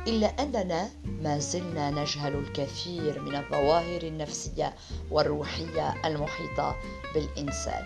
[0.06, 4.74] إلا أننا ما زلنا نجهل الكثير من الظواهر النفسية
[5.10, 6.76] والروحية المحيطة
[7.14, 7.82] بالإنسان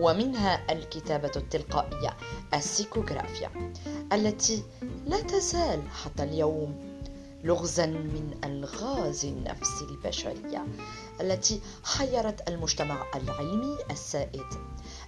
[0.00, 2.16] ومنها الكتابة التلقائية
[2.54, 3.50] السيكوغرافيا
[4.12, 4.62] التي
[5.06, 6.87] لا تزال حتى اليوم
[7.44, 10.66] لغزا من ألغاز النفس البشرية
[11.20, 14.46] التي حيرت المجتمع العلمي السائد.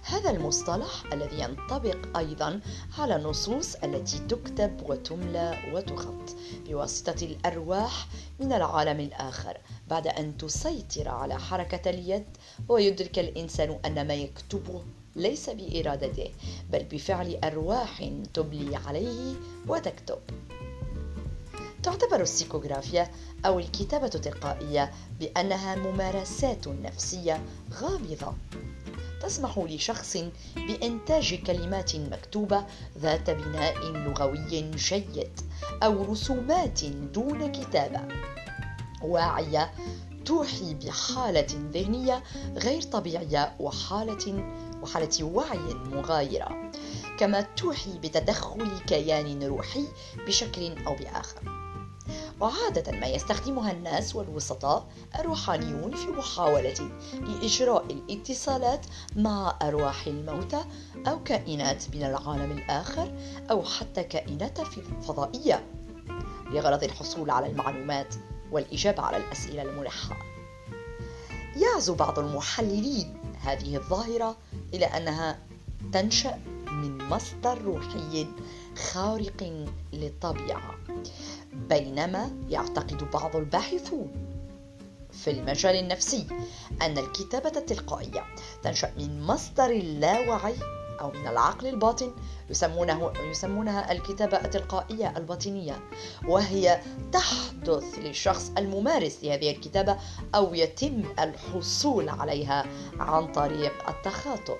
[0.03, 2.61] هذا المصطلح الذي ينطبق أيضا
[2.97, 6.35] على النصوص التي تكتب وتملى وتخط
[6.67, 8.07] بواسطة الأرواح
[8.39, 9.57] من العالم الآخر.
[9.89, 12.25] بعد أن تسيطر على حركة اليد
[12.69, 14.83] ويدرك الإنسان أن ما يكتبه
[15.15, 16.31] ليس بإرادته
[16.71, 19.35] بل بفعل أرواح تبلي عليه
[19.67, 20.19] وتكتب.
[21.83, 23.11] تعتبر السيكوغرافيا
[23.45, 28.33] أو الكتابة التلقائية بأنها ممارسات نفسية غامضة.
[29.21, 30.17] تسمح لشخص
[30.55, 32.65] بإنتاج كلمات مكتوبة
[32.97, 35.39] ذات بناء لغوي جيد
[35.83, 38.01] أو رسومات دون كتابة.
[39.03, 39.71] واعية
[40.25, 42.23] توحي بحالة ذهنية
[42.57, 44.43] غير طبيعية وحالة
[44.81, 46.71] وحالة وعي مغايرة
[47.19, 49.85] كما توحي بتدخل كيان روحي
[50.27, 51.60] بشكل أو بآخر.
[52.41, 54.87] وعادة ما يستخدمها الناس والوسطاء
[55.19, 58.85] الروحانيون في محاولة لإجراء الاتصالات
[59.15, 60.63] مع أرواح الموتى
[61.07, 63.13] أو كائنات من العالم الآخر
[63.51, 64.61] أو حتى كائنات
[65.01, 65.65] فضائية
[66.45, 68.15] لغرض الحصول على المعلومات
[68.51, 70.17] والإجابة على الأسئلة الملحة.
[71.55, 74.37] يعزو بعض المحللين هذه الظاهرة
[74.73, 75.39] إلى أنها
[75.93, 78.27] تنشأ من مصدر روحي
[78.77, 80.75] خارق للطبيعة
[81.53, 84.11] بينما يعتقد بعض الباحثون
[85.11, 86.27] في المجال النفسي
[86.81, 88.25] أن الكتابة التلقائية
[88.63, 90.55] تنشأ من مصدر اللاوعي
[91.01, 92.11] أو من العقل الباطن
[92.49, 95.79] يسمونه يسمونها الكتابة التلقائية الباطنية
[96.27, 99.97] وهي تحدث للشخص الممارس لهذه الكتابة
[100.35, 102.65] أو يتم الحصول عليها
[102.99, 104.57] عن طريق التخاطب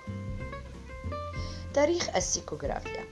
[1.73, 3.05] تاريخ السيكوغرافيا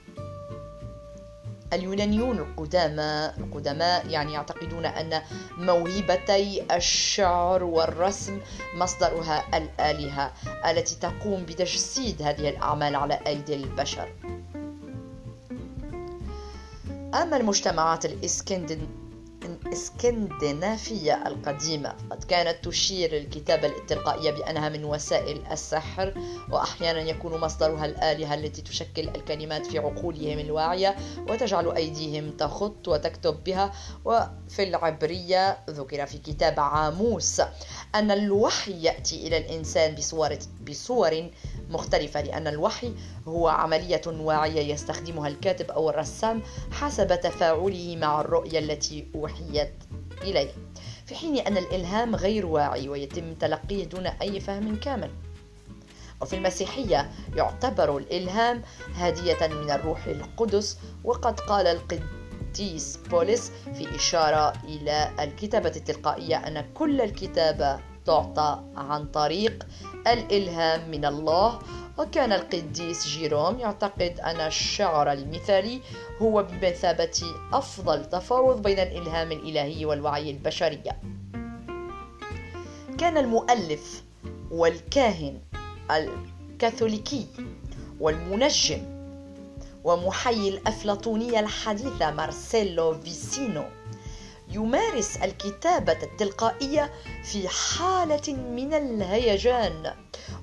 [1.74, 5.22] اليونانيون القدامى القدماء يعني يعتقدون أن
[5.58, 8.40] موهبتي الشعر والرسم
[8.76, 10.34] مصدرها الآلهة
[10.70, 14.10] التي تقوم بتجسيد هذه الأعمال على أيدي البشر.
[17.14, 18.88] أما المجتمعات الإسكندن
[19.70, 21.96] الإسكندنافية القديمة.
[22.12, 26.14] قد كانت تشير الكتابة التلقائية بأنها من وسائل السحر
[26.52, 30.96] وأحيانا يكون مصدرها الآلهة التي تشكل الكلمات في عقولهم الواعية
[31.30, 33.72] وتجعل أيديهم تخط وتكتب بها.
[34.06, 37.42] وفي العبرية ذكر في كتاب عاموس
[37.96, 40.38] أن الوحي يأتي إلى الإنسان بصور,
[40.70, 41.30] بصور
[41.70, 42.94] مختلفة لأن الوحي
[43.28, 46.42] هو عملية واعية يستخدمها الكاتب أو الرسام
[46.72, 49.74] حسب تفاعله مع الرؤية التي أوحيت
[50.22, 50.52] إليه
[51.06, 55.12] في حين أن الإلهام غير واعي ويتم تلقيه دون أي فهم كامل.
[56.22, 58.62] وفي المسيحية يعتبر الإلهام
[58.96, 67.02] هدية من الروح القدس وقد قال القديس بولس في إشارة إلى الكتابة التلقائية أن كل
[67.02, 69.68] الكتابة تعطى عن طريق
[70.08, 71.60] الإلهام من الله.
[71.98, 75.82] وكان القديس جيروم يعتقد أن الشعر المثالي
[76.22, 77.22] هو بمثابة
[77.54, 80.82] أفضل تفاوض بين الإلهام الإلهي والوعي البشري.
[82.98, 84.04] كان المؤلف
[84.52, 85.40] والكاهن
[85.92, 87.28] الكاثوليكي
[88.00, 88.82] والمنجم
[89.84, 93.64] ومحيي الأفلاطونية الحديثة مارسيليو فيسينو.
[94.50, 96.92] يمارس الكتابة التلقائية
[97.24, 99.94] في حالة من الهيجان.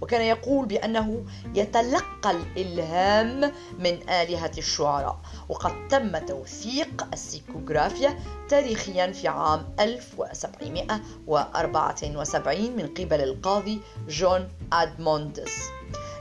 [0.00, 9.74] وكان يقول بأنه يتلقى الإلهام من آلهة الشعراء وقد تم توثيق السيكوغرافيا تاريخيا في عام
[9.80, 15.54] 1774 من قبل القاضي جون أدموندس.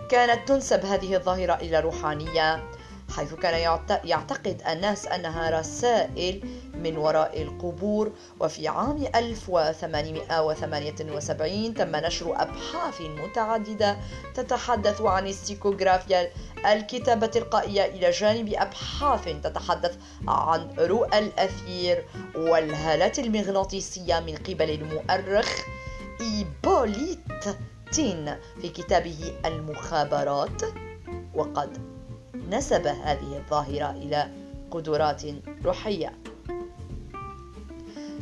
[0.09, 2.63] كانت تنسب هذه الظاهرة إلى روحانية
[3.09, 6.43] حيث كان يعتقد الناس أنها رسائل
[6.73, 8.11] من وراء القبور.
[8.39, 13.97] وفي عام 1878 تم نشر أبحاث متعددة
[14.33, 16.31] تتحدث عن السيكوغرافيا
[16.65, 19.97] الكتابة التلقائية إلى جانب أبحاث تتحدث
[20.27, 25.59] عن رؤى الأثير والهالات المغناطيسية من قبل المؤرخ
[26.21, 27.19] إيبوليت
[27.91, 30.61] تين في كتابه المخابرات.
[31.35, 31.77] وقد
[32.49, 34.29] نسب هذه الظاهرة إلى
[34.71, 35.23] قدرات
[35.65, 36.13] روحية.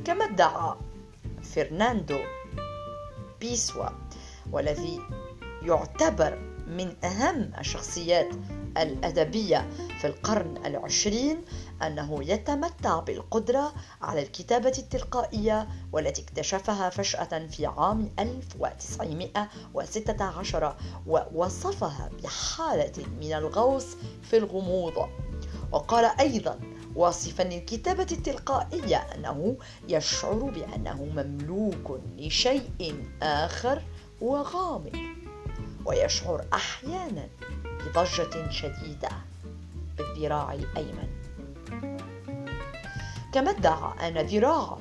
[0.06, 0.76] كما ادعى
[1.44, 2.18] فرناندو
[3.42, 3.90] بيسوا
[4.52, 5.00] والذي
[5.62, 8.30] يعتبر من أهم الشخصيات
[8.78, 9.70] الأدبية
[10.00, 11.42] في القرن العشرين
[11.82, 20.76] أنه يتمتع بالقدرة على الكتابة التلقائية والتي اكتشفها فجأة في عام 1916
[21.08, 23.86] ووصفها بحالة من الغوص
[24.22, 25.10] في الغموض.
[25.72, 26.60] وقال أيضا
[26.96, 29.58] واصفا للكتابة التلقائية أنه
[29.90, 33.82] يشعر بأنه مملوك لشيء آخر
[34.22, 35.23] وغامض.
[35.86, 37.28] ويشعر أحيانا
[37.64, 39.10] بضجة شديدة
[39.98, 41.08] بالذراع الأيمن.
[43.34, 44.80] كما ادعى أن ذراعه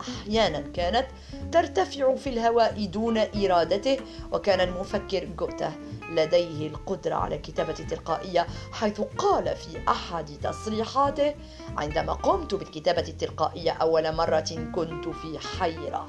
[0.00, 1.06] أحيانا كانت
[1.52, 3.98] ترتفع في الهواء دون إرادته
[4.32, 5.72] وكان المفكر جوته
[6.10, 11.34] لديه القدرة على الكتابة التلقائية حيث قال في أحد تصريحاته
[11.76, 16.08] عندما قمت بالكتابة التلقائية أول مرة كنت في حيرة.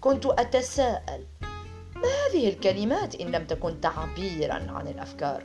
[0.00, 1.26] كنت أتساءل
[2.02, 5.42] ما هذه الكلمات إن لم تكن تعبيرا عن الأفكار.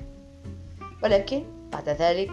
[1.03, 2.32] ولكن بعد ذلك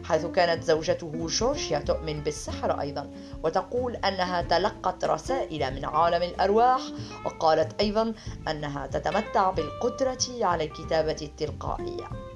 [0.03, 3.11] حيث كانت زوجته جورجيا تؤمن بالسحر أيضا
[3.43, 6.81] وتقول أنها تلقت رسائل من عالم الأرواح
[7.25, 8.13] وقالت أيضا
[8.47, 12.26] أنها تتمتع بالقدرة على الكتابة التلقائية.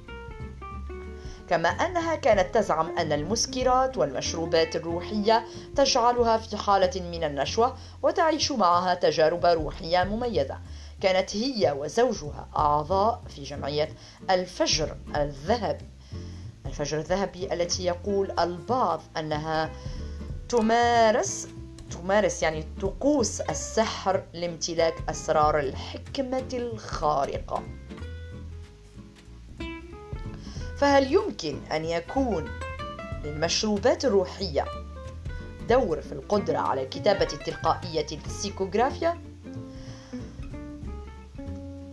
[1.52, 5.44] كما أنها كانت تزعم أن المسكرات والمشروبات الروحية
[5.76, 10.58] تجعلها في حالة من النشوة وتعيش معها تجارب روحية مميزة.
[11.00, 13.88] كانت هي وزوجها أعضاء في جمعية
[14.30, 15.88] الفجر الذهبي.
[16.66, 19.70] الفجر الذهبي التي يقول البعض أنها
[20.48, 21.48] تمارس
[21.90, 27.62] تمارس يعني طقوس السحر لامتلاك أسرار الحكمة الخارقة.
[30.82, 32.50] فهل يمكن أن يكون
[33.24, 34.64] للمشروبات الروحية
[35.68, 39.20] دور في القدرة على الكتابة التلقائية للسيكوغرافيا؟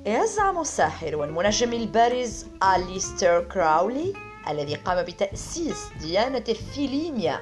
[0.05, 4.13] يزعم الساحر والمنجم البارز أليستر كراولي
[4.49, 7.39] الذي قام بتأسيس ديانة الثيليما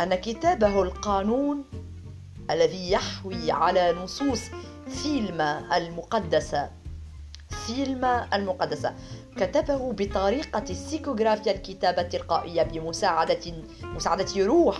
[0.00, 1.64] أن كتابه القانون
[2.50, 4.40] الذي يحوي على نصوص
[4.88, 6.70] ثيليما المقدسة
[7.66, 8.94] ثيليما المقدسة
[9.36, 13.52] كتبه بطريقة السيكوغرافيا الكتابة التلقائية بمساعدة
[13.82, 14.78] مساعدة روح.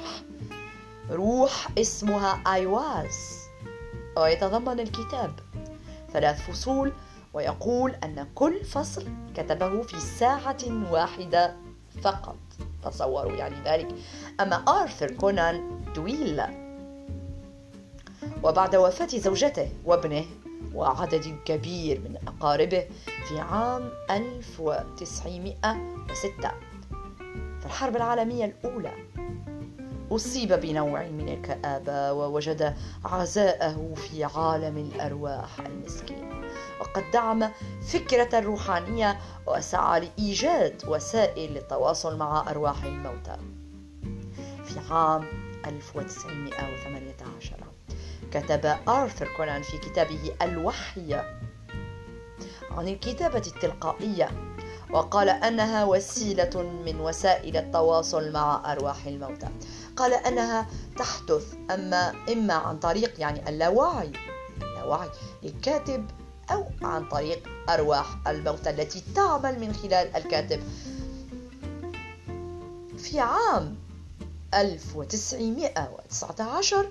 [1.11, 3.39] روح اسمها أيواز.
[4.17, 5.33] ويتضمن الكتاب.
[6.13, 6.93] ثلاث فصول.
[7.35, 11.57] ويقول أن كل فصل كتبه في ساعة واحدة
[12.03, 12.37] فقط.
[12.85, 13.95] تصوروا يعني ذلك.
[14.41, 16.43] أما آرثر كونان دويل
[18.43, 20.25] وبعد وفاة زوجته وابنه
[20.75, 22.87] وعدد كبير من أقاربه
[23.29, 26.51] في عام 1906
[27.61, 28.93] في الحرب العالمية الأولى
[30.13, 36.31] أصيب بنوع من الكآبة ووجد عزاءه في عالم الأرواح المسكين.
[36.81, 37.51] وقد دعم
[37.93, 43.37] فكرة الروحانية وسعى لإيجاد وسائل للتواصل مع أرواح الموتى
[44.65, 45.25] في عام
[45.67, 47.72] 1918
[48.33, 51.15] كتب آرثر كونان في كتابه الوحي
[52.71, 54.31] عن الكتابة التلقائية
[54.91, 59.49] وقال أنها وسيلة من وسائل التواصل مع أرواح الموتى.
[59.97, 60.67] قال أنها
[60.99, 64.13] تحدث أما إما عن طريق يعني اللاوعي
[64.63, 65.09] اللاوعي
[65.43, 66.07] للكاتب
[66.51, 70.61] أو عن طريق أرواح الموتى التي تعمل من خلال الكاتب.
[72.99, 73.77] في عام
[74.55, 76.87] 1919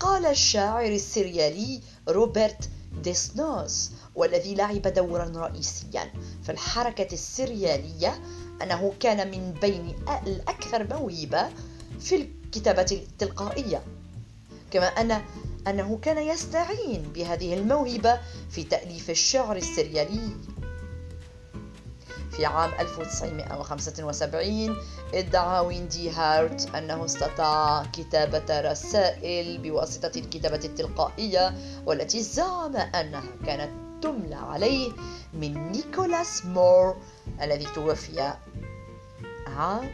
[0.00, 2.68] قال الشاعر السريالي روبرت
[3.02, 6.12] ديسنوس والذي لعب دورا رئيسيا.
[6.42, 8.22] في الحركة السريالية
[8.62, 11.48] أنه كان من بين الأكثر موهبة
[12.00, 13.82] في الكتابة التلقائية.
[14.70, 15.22] كما أن
[15.66, 18.20] أنه كان يستعين بهذه الموهبة
[18.50, 20.30] في تأليف الشعر السريالي
[22.36, 24.76] في عام 1975
[25.14, 31.54] ادعى ويندي هارت أنه استطاع كتابة رسائل بواسطة الكتابة التلقائية
[31.86, 33.70] والتي زعم أنها كانت
[34.02, 34.92] تملى عليه
[35.34, 36.96] من نيكولاس مور
[37.42, 38.32] الذي توفي
[39.46, 39.90] عام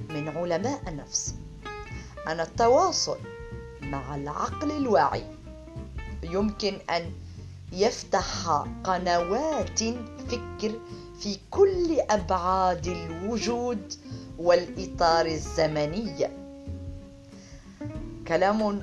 [0.09, 1.35] من علماء النفس
[2.27, 3.17] أن التواصل
[3.81, 5.23] مع العقل الواعي
[6.23, 7.11] يمكن أن
[7.71, 8.47] يفتح
[8.83, 9.79] قنوات
[10.27, 10.79] فكر
[11.19, 13.93] في كل أبعاد الوجود
[14.37, 16.29] والإطار الزمني.
[18.27, 18.81] كلام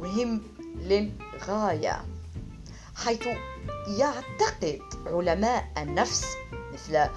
[0.00, 0.42] مهم
[0.76, 2.04] للغاية.
[3.04, 3.28] حيث
[3.98, 6.26] يعتقد علماء النفس
[6.72, 7.08] مثل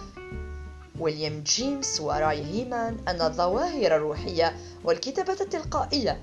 [0.99, 6.21] ويليام جيمس وراي هيمان أن الظواهر الروحية والكتابة التلقائية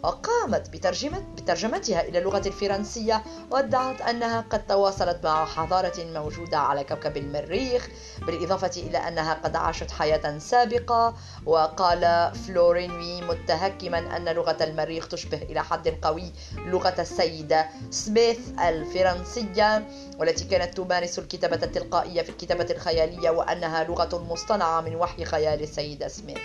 [0.05, 7.17] وقامت بترجمة بترجمتها إلى اللغة الفرنسية وادعت أنها قد تواصلت مع حضارة موجودة على كوكب
[7.17, 7.87] المريخ
[8.27, 11.15] بالإضافة إلى أنها قد عاشت حياة سابقة.
[11.45, 19.87] وقال فلورينوي متهكما أن لغة المريخ تشبه إلى حد قوي لغة السيدة سميث الفرنسية
[20.19, 26.07] والتي كانت تمارس الكتابة التلقائية في الكتابة الخيالية وأنها لغة مصطنعة من وحي خيال السيدة
[26.07, 26.37] سميث.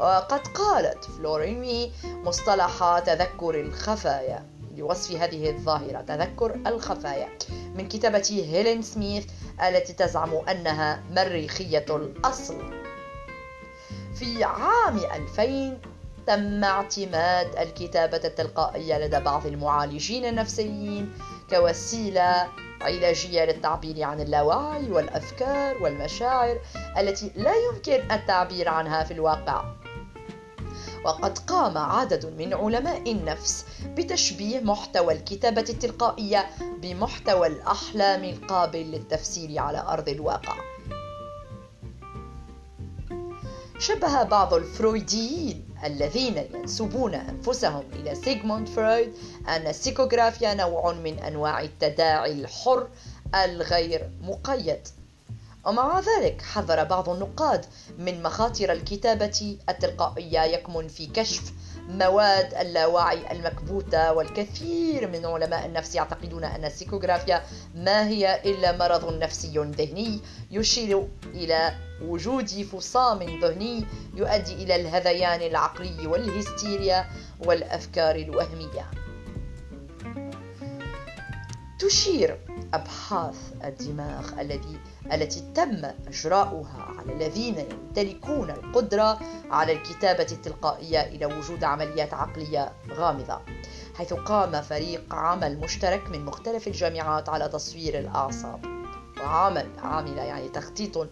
[0.00, 4.46] وقد قالت فلورينوي مصطلح تذكر الخفايا.
[4.76, 7.28] لوصف هذه الظاهرة تذكر الخفايا.
[7.74, 9.26] من كتابة هيلين سميث
[9.68, 12.56] التي تزعم أنها مريخية الأصل.
[14.14, 15.78] في عام 2000
[16.26, 21.12] تم اعتماد الكتابة التلقائية لدى بعض المعالجين النفسيين
[21.50, 22.48] كوسيلة
[22.80, 26.58] علاجية للتعبير عن اللاوعي والأفكار والمشاعر
[26.98, 29.64] التي لا يمكن التعبير عنها في الواقع.
[31.06, 36.46] وقد قام عدد من علماء النفس بتشبيه محتوى الكتابة التلقائية
[36.82, 40.54] بمحتوى الأحلام القابل للتفسير على أرض الواقع.
[43.78, 49.12] شبه بعض الفرويديين الذين ينسبون أنفسهم إلى سيغموند فرويد
[49.48, 52.88] أن السيكوغرافيا نوع من أنواع التداعي الحر
[53.34, 54.88] الغير مقيد
[55.66, 57.64] ومع ذلك حذر بعض النقاد
[57.98, 61.52] من مخاطر الكتابة التلقائية يكمن في كشف
[61.88, 67.42] مواد اللاوعي المكبوتة والكثير من علماء النفس يعتقدون أن السيكوغرافيا
[67.74, 76.06] ما هي إلا مرض نفسي ذهني يشير إلى وجود فصام ذهني يؤدي إلى الهذيان العقلي
[76.06, 77.06] والهستيريا
[77.46, 78.90] والأفكار الوهمية.
[81.78, 82.40] تشير
[82.74, 84.78] أبحاث الدماغ الذي
[85.12, 89.18] التي تم إجراؤها على الذين يمتلكون القدرة
[89.50, 93.40] على الكتابة التلقائية إلى وجود عمليات عقلية غامضة
[93.94, 98.76] حيث قام فريق عمل مشترك من مختلف الجامعات على تصوير الأعصاب.
[99.20, 101.08] وعمل عامل يعني تخطيط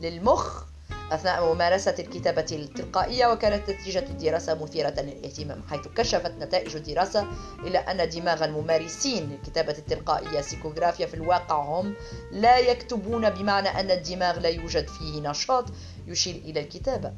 [0.00, 0.64] للمخ
[1.12, 7.26] أثناء ممارسة الكتابة التلقائية وكانت نتيجة الدراسة مثيرة للاهتمام حيث كشفت نتائج الدراسة
[7.64, 11.94] إلى أن دماغ الممارسين للكتابة التلقائية سيكوغرافيا في الواقع هم
[12.32, 15.64] لا يكتبون بمعنى أن الدماغ لا يوجد فيه نشاط
[16.06, 17.12] يشير إلى الكتابة.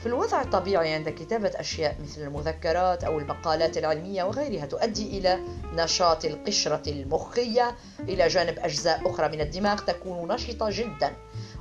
[0.00, 5.38] في الوضع الطبيعي عند كتابة أشياء مثل المذكرات أو المقالات العلمية وغيرها تؤدي إلى
[5.74, 7.76] نشاط القشرة المخية.
[8.00, 11.16] إلى جانب أجزاء أخرى من الدماغ تكون نشطة جدا.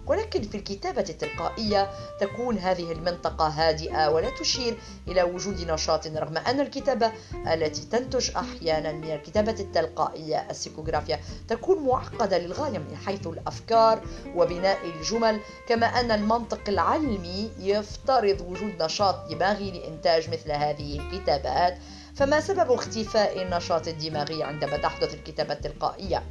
[0.08, 1.89] ولكن في الكتابة التلقائية
[2.20, 4.78] تكون هذه المنطقة هادئة ولا تشير
[5.08, 7.12] إلى وجود نشاط رغم أن الكتابة
[7.53, 14.01] التي تنتج أحيانا من الكتابة التلقائية السيكوغرافيا تكون معقدة للغاية من حيث الأفكار
[14.36, 21.78] وبناء الجمل كما أن المنطق العلمي يفترض وجود نشاط دماغي لإنتاج مثل هذه الكتابات
[22.16, 26.24] فما سبب اختفاء النشاط الدماغي عندما تحدث الكتابة التلقائية؟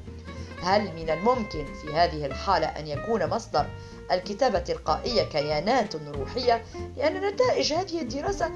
[0.64, 3.66] هل من الممكن في هذه الحالة أن يكون مصدر
[4.12, 6.64] الكتابة التلقائية كيانات روحية؟
[6.96, 8.50] لأن نتائج هذه الدراسة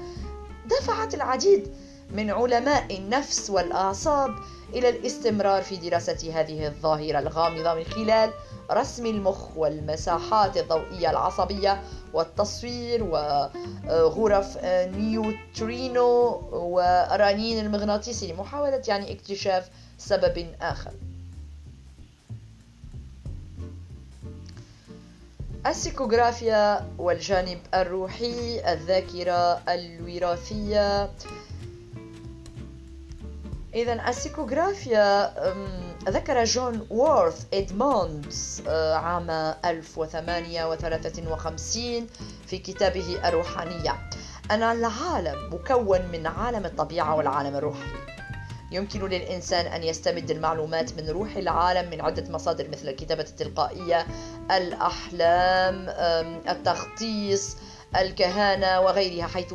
[0.65, 1.73] دفعت العديد
[2.09, 4.35] من علماء النفس والأعصاب
[4.73, 8.31] إلى الاستمرار في دراسة هذه الظاهرة الغامضة من خلال
[8.71, 11.81] رسم المخ والمساحات الضوئية العصبية
[12.13, 20.91] والتصوير وغرف نيوترينو والرنين المغناطيسي لمحاولة يعني اكتشاف سبب آخر.
[25.67, 31.11] السيكوغرافيا والجانب الروحي الذاكرة الوراثية.
[33.75, 35.33] إذا السيكوغرافيا
[36.09, 39.29] ذكر جون وورث إدموندز عام
[39.65, 42.07] 1853
[42.47, 43.95] في كتابه الروحانية.
[44.51, 48.08] أن العالم مكون من عالم الطبيعة والعالم الروحي.
[48.71, 54.07] يمكن للإنسان أن يستمد المعلومات من روح العالم من عدة مصادر مثل الكتابة التلقائية
[54.51, 55.85] الأحلام
[56.49, 57.57] التخطيص
[57.95, 59.53] الكهانة وغيرها حيث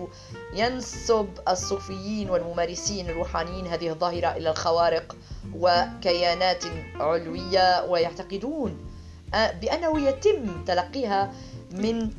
[0.55, 5.17] ينسب الصوفيين والممارسين الروحانيين هذه الظاهرة إلى الخوارق
[5.55, 6.65] وكيانات
[7.01, 8.91] علوية ويعتقدون
[9.35, 11.33] آه، بأنه يتم تلقيها
[11.71, 12.11] من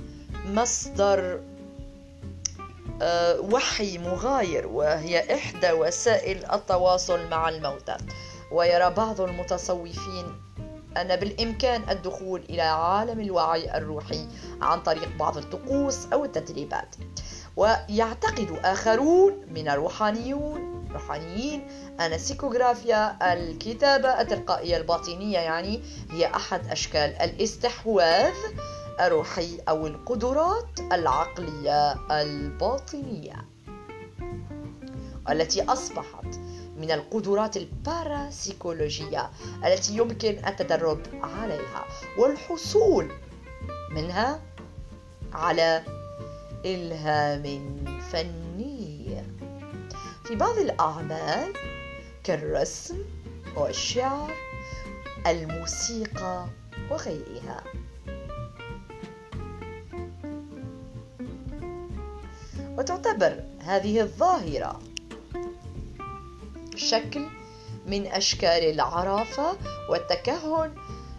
[0.46, 1.40] مصدر
[3.40, 7.98] وحي مغاير وهي إحدى وسائل التواصل مع الموتى.
[8.52, 10.42] ويرى بعض المتصوفين
[10.98, 14.28] أن بالإمكان الدخول إلى عالم الوعي الروحي
[14.62, 16.96] عن طريق بعض الطقوس أو التدريبات.
[17.56, 21.68] ويعتقد آخرون من الروحانيون روحانيين
[22.00, 25.82] أن السيكوغرافيا الكتابة التلقائية الباطنية يعني
[26.12, 28.34] هي أحد أشكال الاستحواذ
[29.02, 33.46] الروحي أو القدرات العقلية الباطنية
[35.30, 36.36] التي أصبحت
[36.78, 39.32] من القدرات الباراسيكولوجية
[39.66, 41.86] التي يمكن التدرب عليها
[42.18, 43.12] والحصول
[43.92, 44.42] منها
[45.34, 45.84] على
[46.66, 47.44] إلهام
[48.12, 49.24] فني.
[50.24, 51.54] في بعض الأعمال
[52.24, 52.98] كالرسم
[53.56, 54.32] والشعر
[55.28, 56.46] الموسيقى
[56.92, 57.64] وغيرها.
[62.78, 64.80] وتعتبر هذه الظاهرة.
[66.76, 67.26] شكل
[67.88, 69.58] من أشكال العرافة
[69.90, 70.72] والتكهن.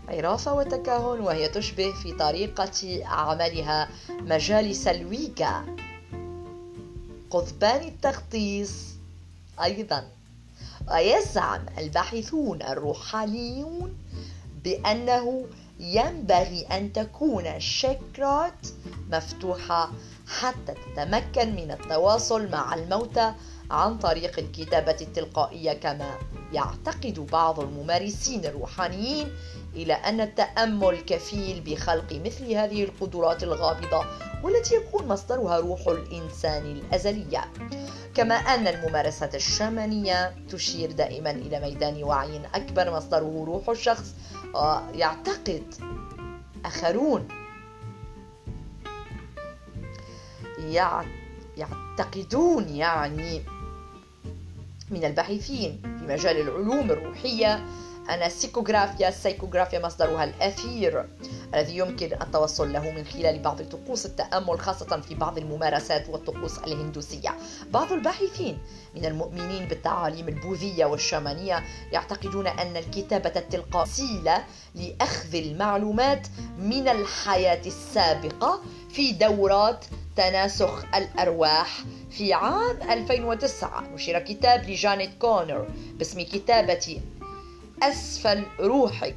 [0.08, 5.76] عرافة وتكهن وهي تشبه في طريقة عملها مجالس الويكا
[7.30, 8.72] قضبان التخطيص
[9.62, 10.08] أيضا.
[10.90, 13.96] ويزعم الباحثون الروحانيون
[14.64, 15.46] بأنه
[15.80, 18.66] ينبغي أن تكون الشكرات
[19.12, 19.90] مفتوحة
[20.28, 23.32] حتى تتمكن من التواصل مع الموتى
[23.70, 26.18] عن طريق الكتابة التلقائية كما
[26.52, 29.28] يعتقد بعض الممارسين الروحانيين
[29.74, 34.04] إلى أن التأمل كفيل بخلق مثل هذه القدرات الغامضة
[34.42, 37.44] والتي يكون مصدرها روح الإنسان الأزلية.
[38.14, 44.14] كما أن الممارسات الشامانية تشير دائما إلى ميدان وعي أكبر مصدره روح الشخص
[44.56, 45.74] ويعتقد
[46.64, 47.28] آخرون
[51.56, 53.42] يعتقدون يعني
[54.90, 57.54] من الباحثين في مجال العلوم الروحية
[58.10, 61.06] أن السيكوغرافيا السيكوغرافيا مصدرها الأثير.
[61.54, 67.36] الذي يمكن التوصل له من خلال بعض طقوس التأمل خاصة في بعض الممارسات والطقوس الهندوسية.
[67.70, 68.58] بعض الباحثين
[68.94, 74.44] من المؤمنين بالتعاليم البوذية والشامانية يعتقدون أن الكتابة التلقائية وسيلة
[74.74, 76.26] لأخذ المعلومات
[76.58, 79.84] من الحياة السابقة في دورات
[80.16, 81.78] تناسخ الأرواح
[82.10, 85.68] في عام 2009 نشر كتاب لجانيت كونر
[85.98, 87.00] باسم كتابة
[87.82, 89.16] أسفل روحك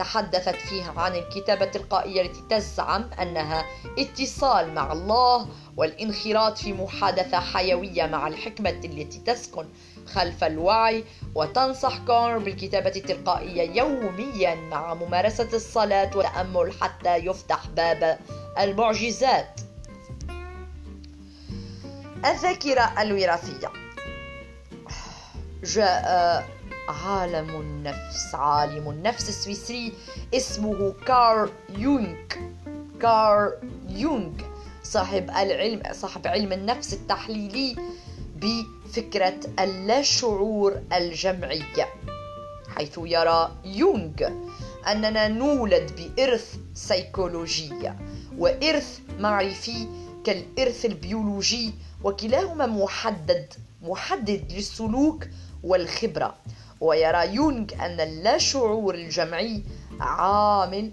[0.00, 3.64] تحدثت فيها عن الكتابة التلقائية التي تزعم أنها
[3.98, 9.66] اتصال مع الله والانخراط في محادثة حيوية مع الحكمة التي تسكن
[10.06, 18.18] خلف الوعي وتنصح كونر بالكتابة التلقائية يوميا مع ممارسة الصلاة والتأمل حتى يفتح باب
[18.58, 19.60] المعجزات.
[22.24, 23.70] الذاكرة الوراثية.
[25.64, 26.59] جاء
[26.90, 29.92] عالم النفس عالم النفس السويسري
[30.34, 32.16] اسمه كارل يونغ.
[33.00, 33.52] كارل
[33.88, 34.32] يونغ
[34.82, 37.76] صاحب العلم صاحب علم النفس التحليلي
[38.36, 41.62] بفكرة اللاشعور الجمعي
[42.76, 44.28] حيث يرى يونغ
[44.86, 47.92] أننا نولد بإرث سيكولوجي
[48.38, 49.86] وإرث معرفي
[50.24, 51.74] كالإرث البيولوجي
[52.04, 55.26] وكلاهما محدد محدد للسلوك
[55.62, 56.34] والخبرة.
[56.80, 59.62] ويرى يونغ أن اللاشعور الجمعي
[60.00, 60.90] عامل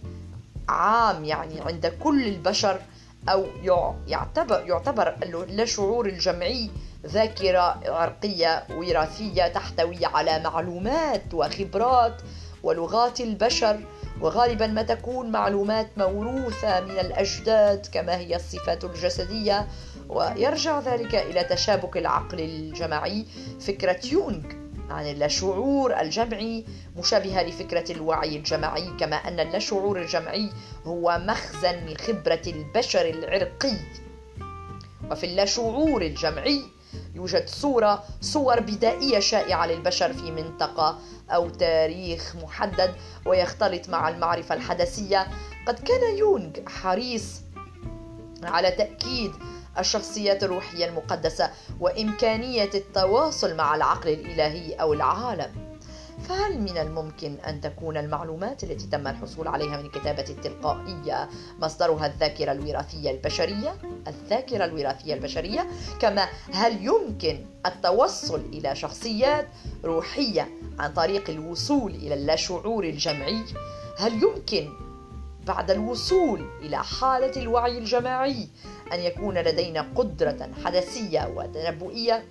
[0.69, 2.81] عام يعني عند كل البشر
[3.29, 3.45] أو
[4.07, 6.69] يعتبر يعتبر اللاشعور الجمعي
[7.05, 12.21] ذاكرة عرقية وراثية تحتوي على معلومات وخبرات
[12.63, 13.79] ولغات البشر
[14.21, 19.67] وغالبا ما تكون معلومات موروثة من الأجداد كما هي الصفات الجسدية.
[20.09, 23.25] ويرجع ذلك إلى تشابك العقل الجماعي
[23.59, 26.65] فكرة يونغ عن اللاشعور الجمعي
[26.97, 30.49] مشابهة لفكرة الوعي الجماعي كما أن اللاشعور الجمعي
[30.85, 33.77] هو مخزن لخبرة البشر العرقي.
[35.11, 36.61] وفي اللاشعور الجمعي
[37.15, 45.27] يوجد صورة صور بدائية شائعة للبشر في منطقة أو تاريخ محدد ويختلط مع المعرفة الحدثية.
[45.67, 47.41] قد كان يونغ حريص
[48.43, 49.31] على تأكيد
[49.79, 55.67] الشخصيات الروحية المقدسة وإمكانية التواصل مع العقل الإلهي أو العالم
[56.29, 62.51] فهل من الممكن أن تكون المعلومات التي تم الحصول عليها من الكتابة التلقائية مصدرها الذاكرة
[62.51, 63.75] الوراثية البشرية؟
[64.07, 65.67] الذاكرة الوراثية البشرية
[65.99, 69.47] كما هل يمكن التوصل إلى شخصيات
[69.83, 70.49] روحية
[70.79, 73.43] عن طريق الوصول إلى اللاشعور الجمعي؟
[73.97, 74.69] هل يمكن
[75.47, 78.47] بعد الوصول إلى حالة الوعي الجماعي
[78.93, 82.25] أن يكون لدينا قدرة حدثية وتنبؤية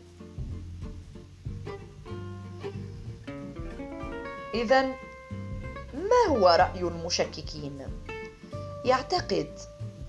[4.55, 4.83] إذا
[5.95, 7.79] ما هو رأي المشككين؟
[8.85, 9.59] يعتقد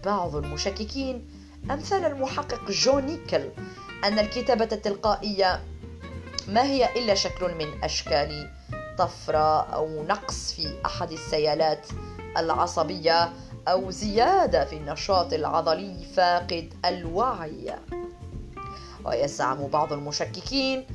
[0.06, 1.30] بعض المشككين
[1.72, 3.50] أمثال المحقق جون نيكل
[4.04, 5.64] أن الكتابة التلقائية
[6.48, 8.52] ما هي إلا شكل من أشكال
[8.98, 11.88] طفرة أو نقص في أحد السيالات
[12.38, 13.34] العصبية
[13.68, 17.76] أو زيادة في النشاط العضلي فاقد الوعي.
[19.05, 20.86] ويزعم بعض المشككين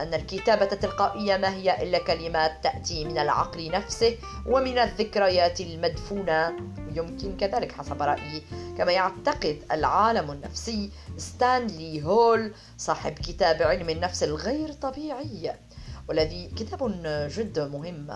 [0.00, 4.16] أن الكتابة التلقائية ما هي إلا كلمات تأتي من العقل نفسه
[4.46, 6.56] ومن الذكريات المدفونة.
[6.94, 8.42] يمكن كذلك حسب رأيي
[8.78, 15.52] كما يعتقد العالم النفسي ستانلي هول صاحب كتاب علم النفس الغير طبيعي
[16.08, 17.02] والذي كتاب
[17.36, 18.06] جد مهم.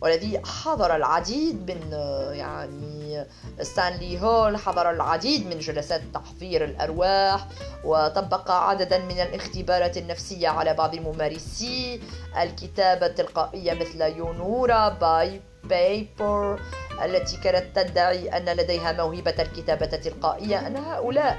[0.00, 1.92] والذي حضر العديد من
[2.32, 3.26] يعني
[3.62, 7.46] ستانلي هول حضر العديد من جلسات تحضير الأرواح
[7.84, 12.00] وطبق عددا من الاختبارات النفسية على بعض ممارسي
[12.42, 16.60] الكتابة التلقائية مثل يونورا باي بيبر
[17.04, 21.38] التي كانت تدعي أن لديها موهبة الكتابة التلقائية أن هؤلاء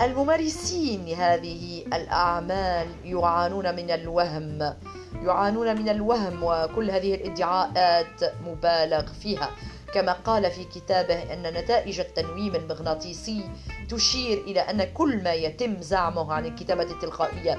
[0.00, 4.74] الممارسين لهذه الأعمال يعانون من الوهم
[5.14, 9.50] يعانون من الوهم وكل هذه الادعاءات مبالغ فيها.
[9.94, 13.50] كما قال في كتابه أن نتائج التنويم المغناطيسي
[13.90, 17.58] تشير إلى أن كل ما يتم زعمه عن الكتابة التلقائية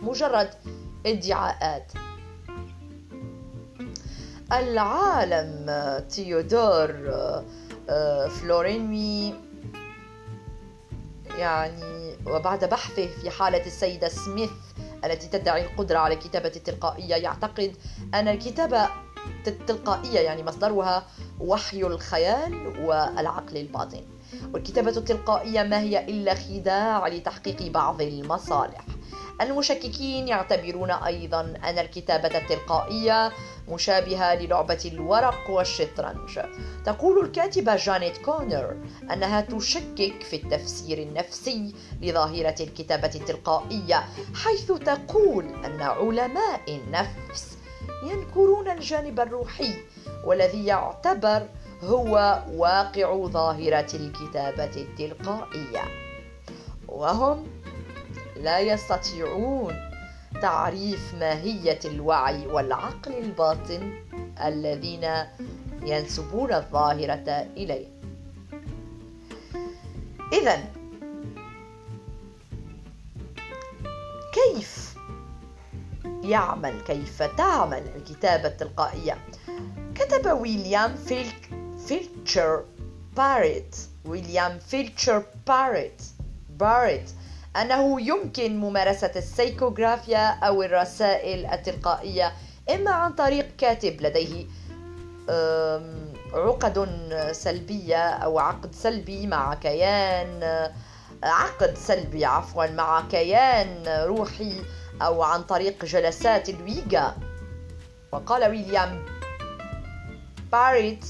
[0.00, 0.50] مجرد
[1.06, 1.92] ادعاءات.
[4.52, 5.66] العالم
[6.08, 7.10] تيودور
[7.90, 9.34] آه، فلورينمي
[11.38, 14.50] يعني وبعد بحثه في حالة السيدة سميث
[15.04, 17.76] التي تدعي القدرة على الكتابة التلقائية يعتقد
[18.14, 18.88] أن الكتابة
[19.46, 21.06] التلقائية يعني مصدرها
[21.40, 24.04] وحي الخيال والعقل الباطن.
[24.54, 28.84] والكتابة التلقائية ما هي إلا خداع لتحقيق بعض المصالح.
[29.40, 33.32] المشككين يعتبرون أيضا أن الكتابة التلقائية
[33.68, 36.40] مشابهة للعبة الورق والشطرنج.
[36.84, 38.76] تقول الكاتبة جانيت كونر
[39.12, 44.04] أنها تشكك في التفسير النفسي لظاهرة الكتابة التلقائية
[44.34, 47.58] حيث تقول أن علماء النفس
[48.02, 49.74] ينكرون الجانب الروحي
[50.24, 51.46] والذي يعتبر
[51.82, 55.84] هو واقع ظاهرة الكتابة التلقائية.
[56.88, 57.61] وهم
[58.42, 59.90] لا يستطيعون
[60.42, 63.92] تعريف ماهية الوعي والعقل الباطن
[64.44, 65.08] الذين
[65.82, 67.86] ينسبون الظاهرة إليه.
[70.32, 70.64] إذا
[74.32, 74.94] كيف
[76.22, 79.18] يعمل كيف تعمل الكتابة التلقائية؟
[79.94, 81.50] كتب ويليام فيلك
[81.86, 82.64] فيلتشر
[83.16, 86.02] باريت ويليام فيلتشر باريت
[86.50, 87.10] باريت
[87.56, 92.32] أنه يمكن ممارسة السيكوغرافيا أو الرسائل التلقائية
[92.74, 94.46] إما عن طريق كاتب لديه
[96.34, 96.88] عقد
[97.32, 100.42] سلبية أو عقد سلبي مع كيان
[101.22, 104.62] عقد سلبي عفوا مع كيان روحي
[105.02, 107.14] أو عن طريق جلسات الويجا.
[108.12, 109.06] وقال ويليام
[110.52, 111.04] باريت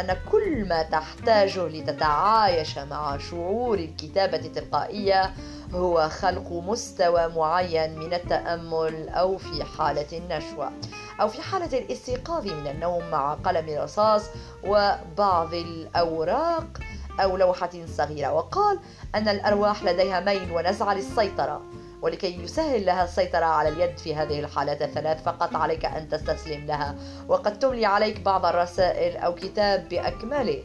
[0.00, 5.34] أن كل ما تحتاجه لتتعايش مع شعور الكتابة التلقائية
[5.74, 10.72] هو خلق مستوى معين من التأمل أو في حالة النشوة
[11.20, 14.22] أو في حالة الاستيقاظ من النوم مع قلم رصاص
[14.64, 16.66] وبعض الأوراق
[17.20, 18.32] أو لوحة صغيرة.
[18.32, 18.78] وقال
[19.14, 21.62] أن الأرواح لديها ميل ونزعة للسيطرة
[22.02, 26.94] ولكي يسهل لها السيطرة على اليد في هذه الحالات الثلاث فقط عليك أن تستسلم لها.
[27.28, 30.62] وقد تملي عليك بعض الرسائل أو كتاب بأكمله.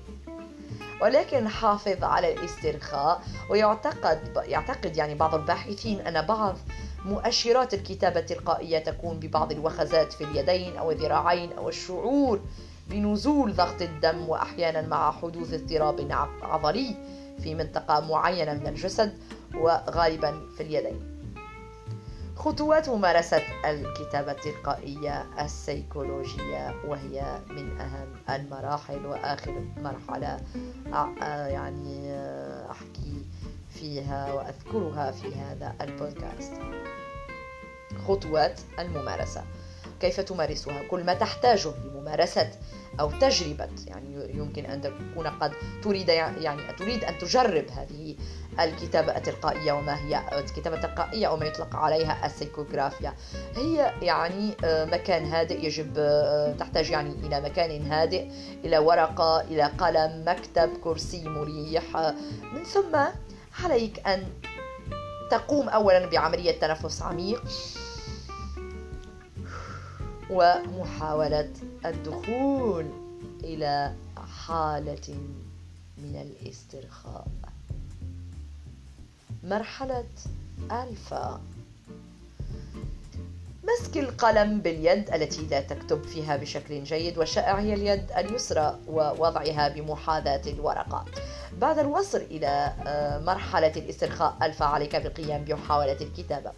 [1.01, 6.57] ولكن حافظ على الاسترخاء ويعتقد يعتقد يعني بعض الباحثين أن بعض
[7.05, 12.41] مؤشرات الكتابة التلقائية تكون ببعض الوخزات في اليدين أو الذراعين أو الشعور
[12.89, 16.07] بنزول ضغط الدم وأحيانا مع حدوث اضطراب
[16.41, 16.95] عضلي
[17.43, 19.17] في منطقة معينة من الجسد
[19.55, 21.10] وغالبا في اليدين.
[22.41, 30.39] خطوات ممارسة الكتابة التلقائية السيكولوجية وهي من أهم المراحل وآخر مرحلة
[31.47, 32.15] يعني
[32.71, 33.25] أحكي
[33.69, 36.53] فيها وأذكرها في هذا البودكاست.
[38.07, 39.43] خطوات الممارسة.
[39.99, 42.51] كيف تمارسها؟ كل ما تحتاجه لممارسة
[42.99, 48.15] أو تجربة يعني يمكن أن تكون قد تريد يعني تريد أن تجرب هذه
[48.59, 53.13] الكتابة التلقائية وما هي؟ الكتابة التلقائية أو ما يطلق عليها السيكوغرافيا.
[53.55, 58.27] هي يعني آه، مكان هادئ يجب آه، تحتاج يعني إلى مكان هادئ
[58.65, 62.13] إلى ورقة إلى قلم مكتب كرسي مريح.
[62.53, 62.97] من ثم
[63.63, 64.23] عليك أن
[65.31, 67.43] تقوم أولا بعملية تنفس عميق
[70.29, 71.53] ومحاولة
[71.85, 72.85] الدخول
[73.43, 73.93] إلى
[74.47, 75.15] حالة
[75.97, 77.27] من الاسترخاء.
[79.43, 80.03] مرحلة
[80.71, 81.41] ألفا.
[83.63, 90.41] مسك القلم باليد التي لا تكتب فيها بشكل جيد والشائع هي اليد اليسرى ووضعها بمحاذاة
[90.47, 91.05] الورقة.
[91.57, 96.51] بعد الوصل إلى آه، مرحلة الاسترخاء ألفا عليك بالقيام بمحاولة الكتابة.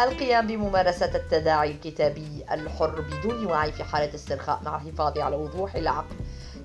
[0.00, 6.16] القيام بممارسة التداعي الكتابي الحر بدون وعي في حالة استرخاء مع الحفاظ على وضوح العقل.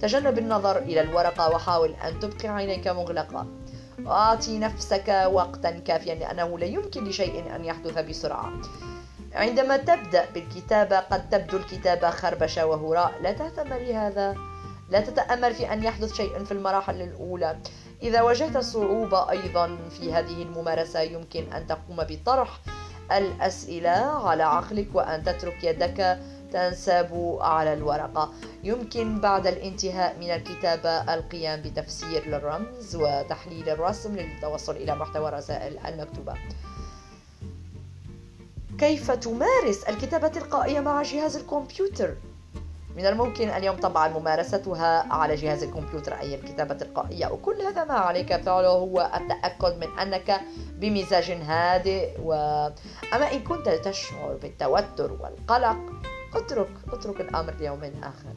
[0.01, 3.47] تجنب النظر إلى الورقة وحاول أن تبقي عينيك مغلقة.
[4.07, 8.51] أعطي نفسك وقتا كافيا لأنه لا يمكن لشيء أن يحدث بسرعة.
[9.33, 13.13] عندما تبدأ بالكتابة قد تبدو الكتابة خربشة وهراء.
[13.21, 14.35] لا تهتم لهذا
[14.89, 17.57] لا تتأمل في أن يحدث شيء في المراحل الأولى.
[18.03, 22.59] إذا واجهت صعوبة أيضا في هذه الممارسة يمكن أن تقوم بطرح
[23.11, 26.19] الأسئلة على عقلك وأن تترك يدك
[26.53, 28.33] تنساب على الورقة
[28.63, 36.33] يمكن بعد الانتهاء من الكتابة القيام بتفسير للرمز وتحليل الرسم للتوصل إلى محتوى الرسائل المكتوبة.
[38.79, 42.15] كيف تمارس الكتابة التلقائية مع جهاز الكمبيوتر؟
[42.97, 47.27] من الممكن اليوم طبعا ممارستها على جهاز الكمبيوتر أي الكتابة التلقائية.
[47.27, 50.41] وكل هذا ما عليك فعله هو التأكد من أنك
[50.75, 52.33] بمزاج هادئ و...
[53.13, 55.77] أما إن كنت تشعر بالتوتر والقلق
[56.35, 58.33] اترك أترك الأمر ليوم آخر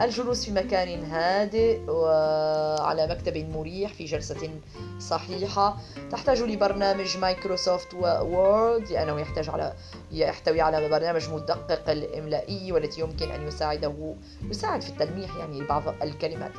[0.00, 4.50] الجلوس في مكان هادئ وعلى مكتب مريح في جلسة
[4.98, 5.76] صحيحة.
[6.10, 9.72] تحتاج لبرنامج مايكروسوفت وورد لأنه يحتاج على
[10.12, 16.52] يحتوي على برنامج مدقق الإملائي والتي يمكن أن يساعده يساعد في التلميح يعني بعض الكلمات.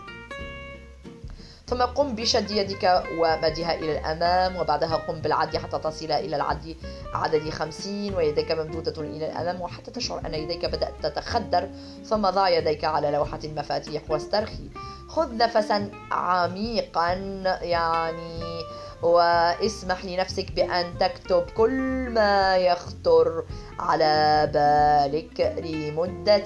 [1.74, 6.76] ثم قم بشد يدك ومدها إلى الأمام وبعدها قم بالعد حتى تصل إلى العد
[7.14, 11.70] عدد خمسين ويديك ممدودة إلى الأمام وحتى تشعر أن يديك بدأت تتخدر
[12.06, 14.70] ثم ضع يديك على لوحة المفاتيح واسترخي.
[15.08, 17.14] خذ نفسا عميقا
[17.62, 18.64] يعني
[19.02, 23.44] واسمح لنفسك بأن تكتب كل ما يخطر
[23.80, 26.46] على بالك لمدة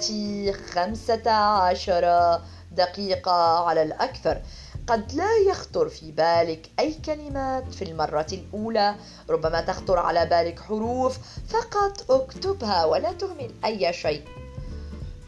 [0.72, 2.38] خمسة عشر
[2.72, 4.42] دقيقة على الأكثر.
[4.88, 8.94] قد لا يخطر في بالك أي كلمات في المرة الأولى.
[9.30, 11.18] ربما تخطر على بالك حروف
[11.48, 14.22] فقط اكتبها ولا تهمل أي شيء.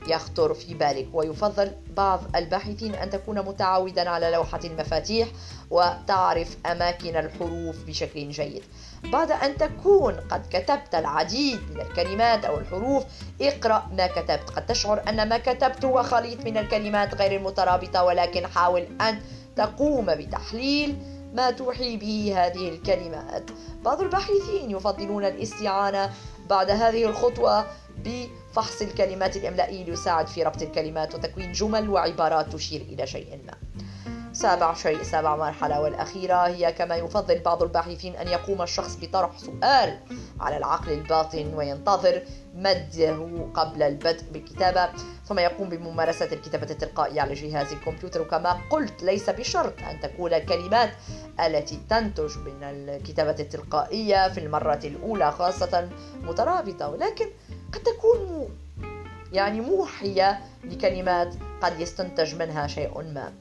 [0.07, 5.29] يخطر في بالك ويفضل بعض الباحثين أن تكون متعودا على لوحة المفاتيح
[5.71, 8.63] وتعرف أماكن الحروف بشكل جيد.
[9.05, 13.05] بعد أن تكون قد كتبت العديد من الكلمات أو الحروف
[13.41, 14.51] اقرأ ما كتبت.
[14.51, 19.21] قد تشعر أن ما كتبت هو خليط من الكلمات غير المترابطة ولكن حاول أن
[19.57, 20.97] تقوم بتحليل
[21.35, 23.51] ما توحي به هذه الكلمات.
[23.85, 26.11] بعض الباحثين يفضلون الاستعانة
[26.51, 27.67] بعد هذه الخطوة
[28.05, 29.37] بفحص الكلمات.
[29.37, 33.55] الإملائية ليساعد في ربط الكلمات وتكوين جمل وعبارات تشير إلى شيء ما.
[34.41, 39.99] سابع شيء سابع مرحلة والأخيرة هي كما يفضل بعض الباحثين أن يقوم الشخص بطرح سؤال
[40.41, 42.23] على العقل الباطن وينتظر
[42.55, 44.89] مده قبل البدء بالكتابة
[45.27, 48.23] ثم يقوم بممارسة الكتابة التلقائية على جهاز الكمبيوتر.
[48.23, 50.91] وكما قلت ليس بشرط أن تكون الكلمات
[51.41, 55.89] التي تنتج من الكتابة التلقائية في المرة الأولى خاصة
[56.23, 57.27] مترابطة ولكن
[57.73, 58.49] قد تكون
[59.33, 63.33] يعني موحية لكلمات قد يستنتج منها شيء ما.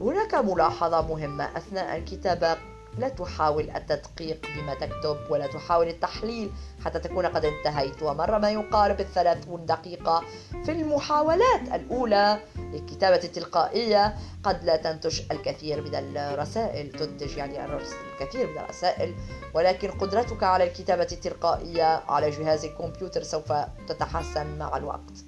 [0.00, 1.56] هناك ملاحظة مهمة.
[1.56, 2.56] أثناء الكتابة
[2.98, 6.50] لا تحاول التدقيق بما تكتب ولا تحاول التحليل
[6.84, 8.02] حتى تكون قد انتهيت.
[8.02, 10.22] ومر ما يقارب الثلاثون دقيقة
[10.64, 16.92] في المحاولات الأولى للكتابة التلقائية قد لا تنتج الكثير من الرسائل.
[16.92, 19.14] تنتج يعني الكثير من الرسائل.
[19.54, 23.52] ولكن قدرتك على الكتابة التلقائية على جهاز الكمبيوتر سوف
[23.88, 25.24] تتحسن مع الوقت.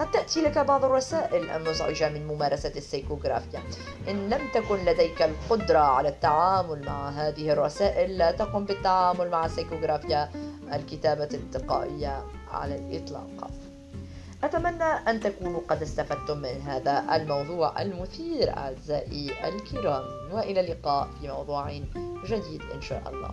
[0.00, 3.60] قد تأتي لك بعض الرسائل المزعجة من ممارسة السيكوغرافيا.
[4.08, 10.30] إن لم تكن لديك القدرة على التعامل مع هذه الرسائل لا تقم بالتعامل مع السيكوغرافيا
[10.72, 13.50] الكتابة التلقائية على الإطلاق.
[14.44, 20.04] أتمنى أن تكونوا قد استفدتم من هذا الموضوع المثير أعزائي الكرام.
[20.32, 21.72] وإلى اللقاء في موضوع
[22.26, 23.32] جديد إن شاء الله.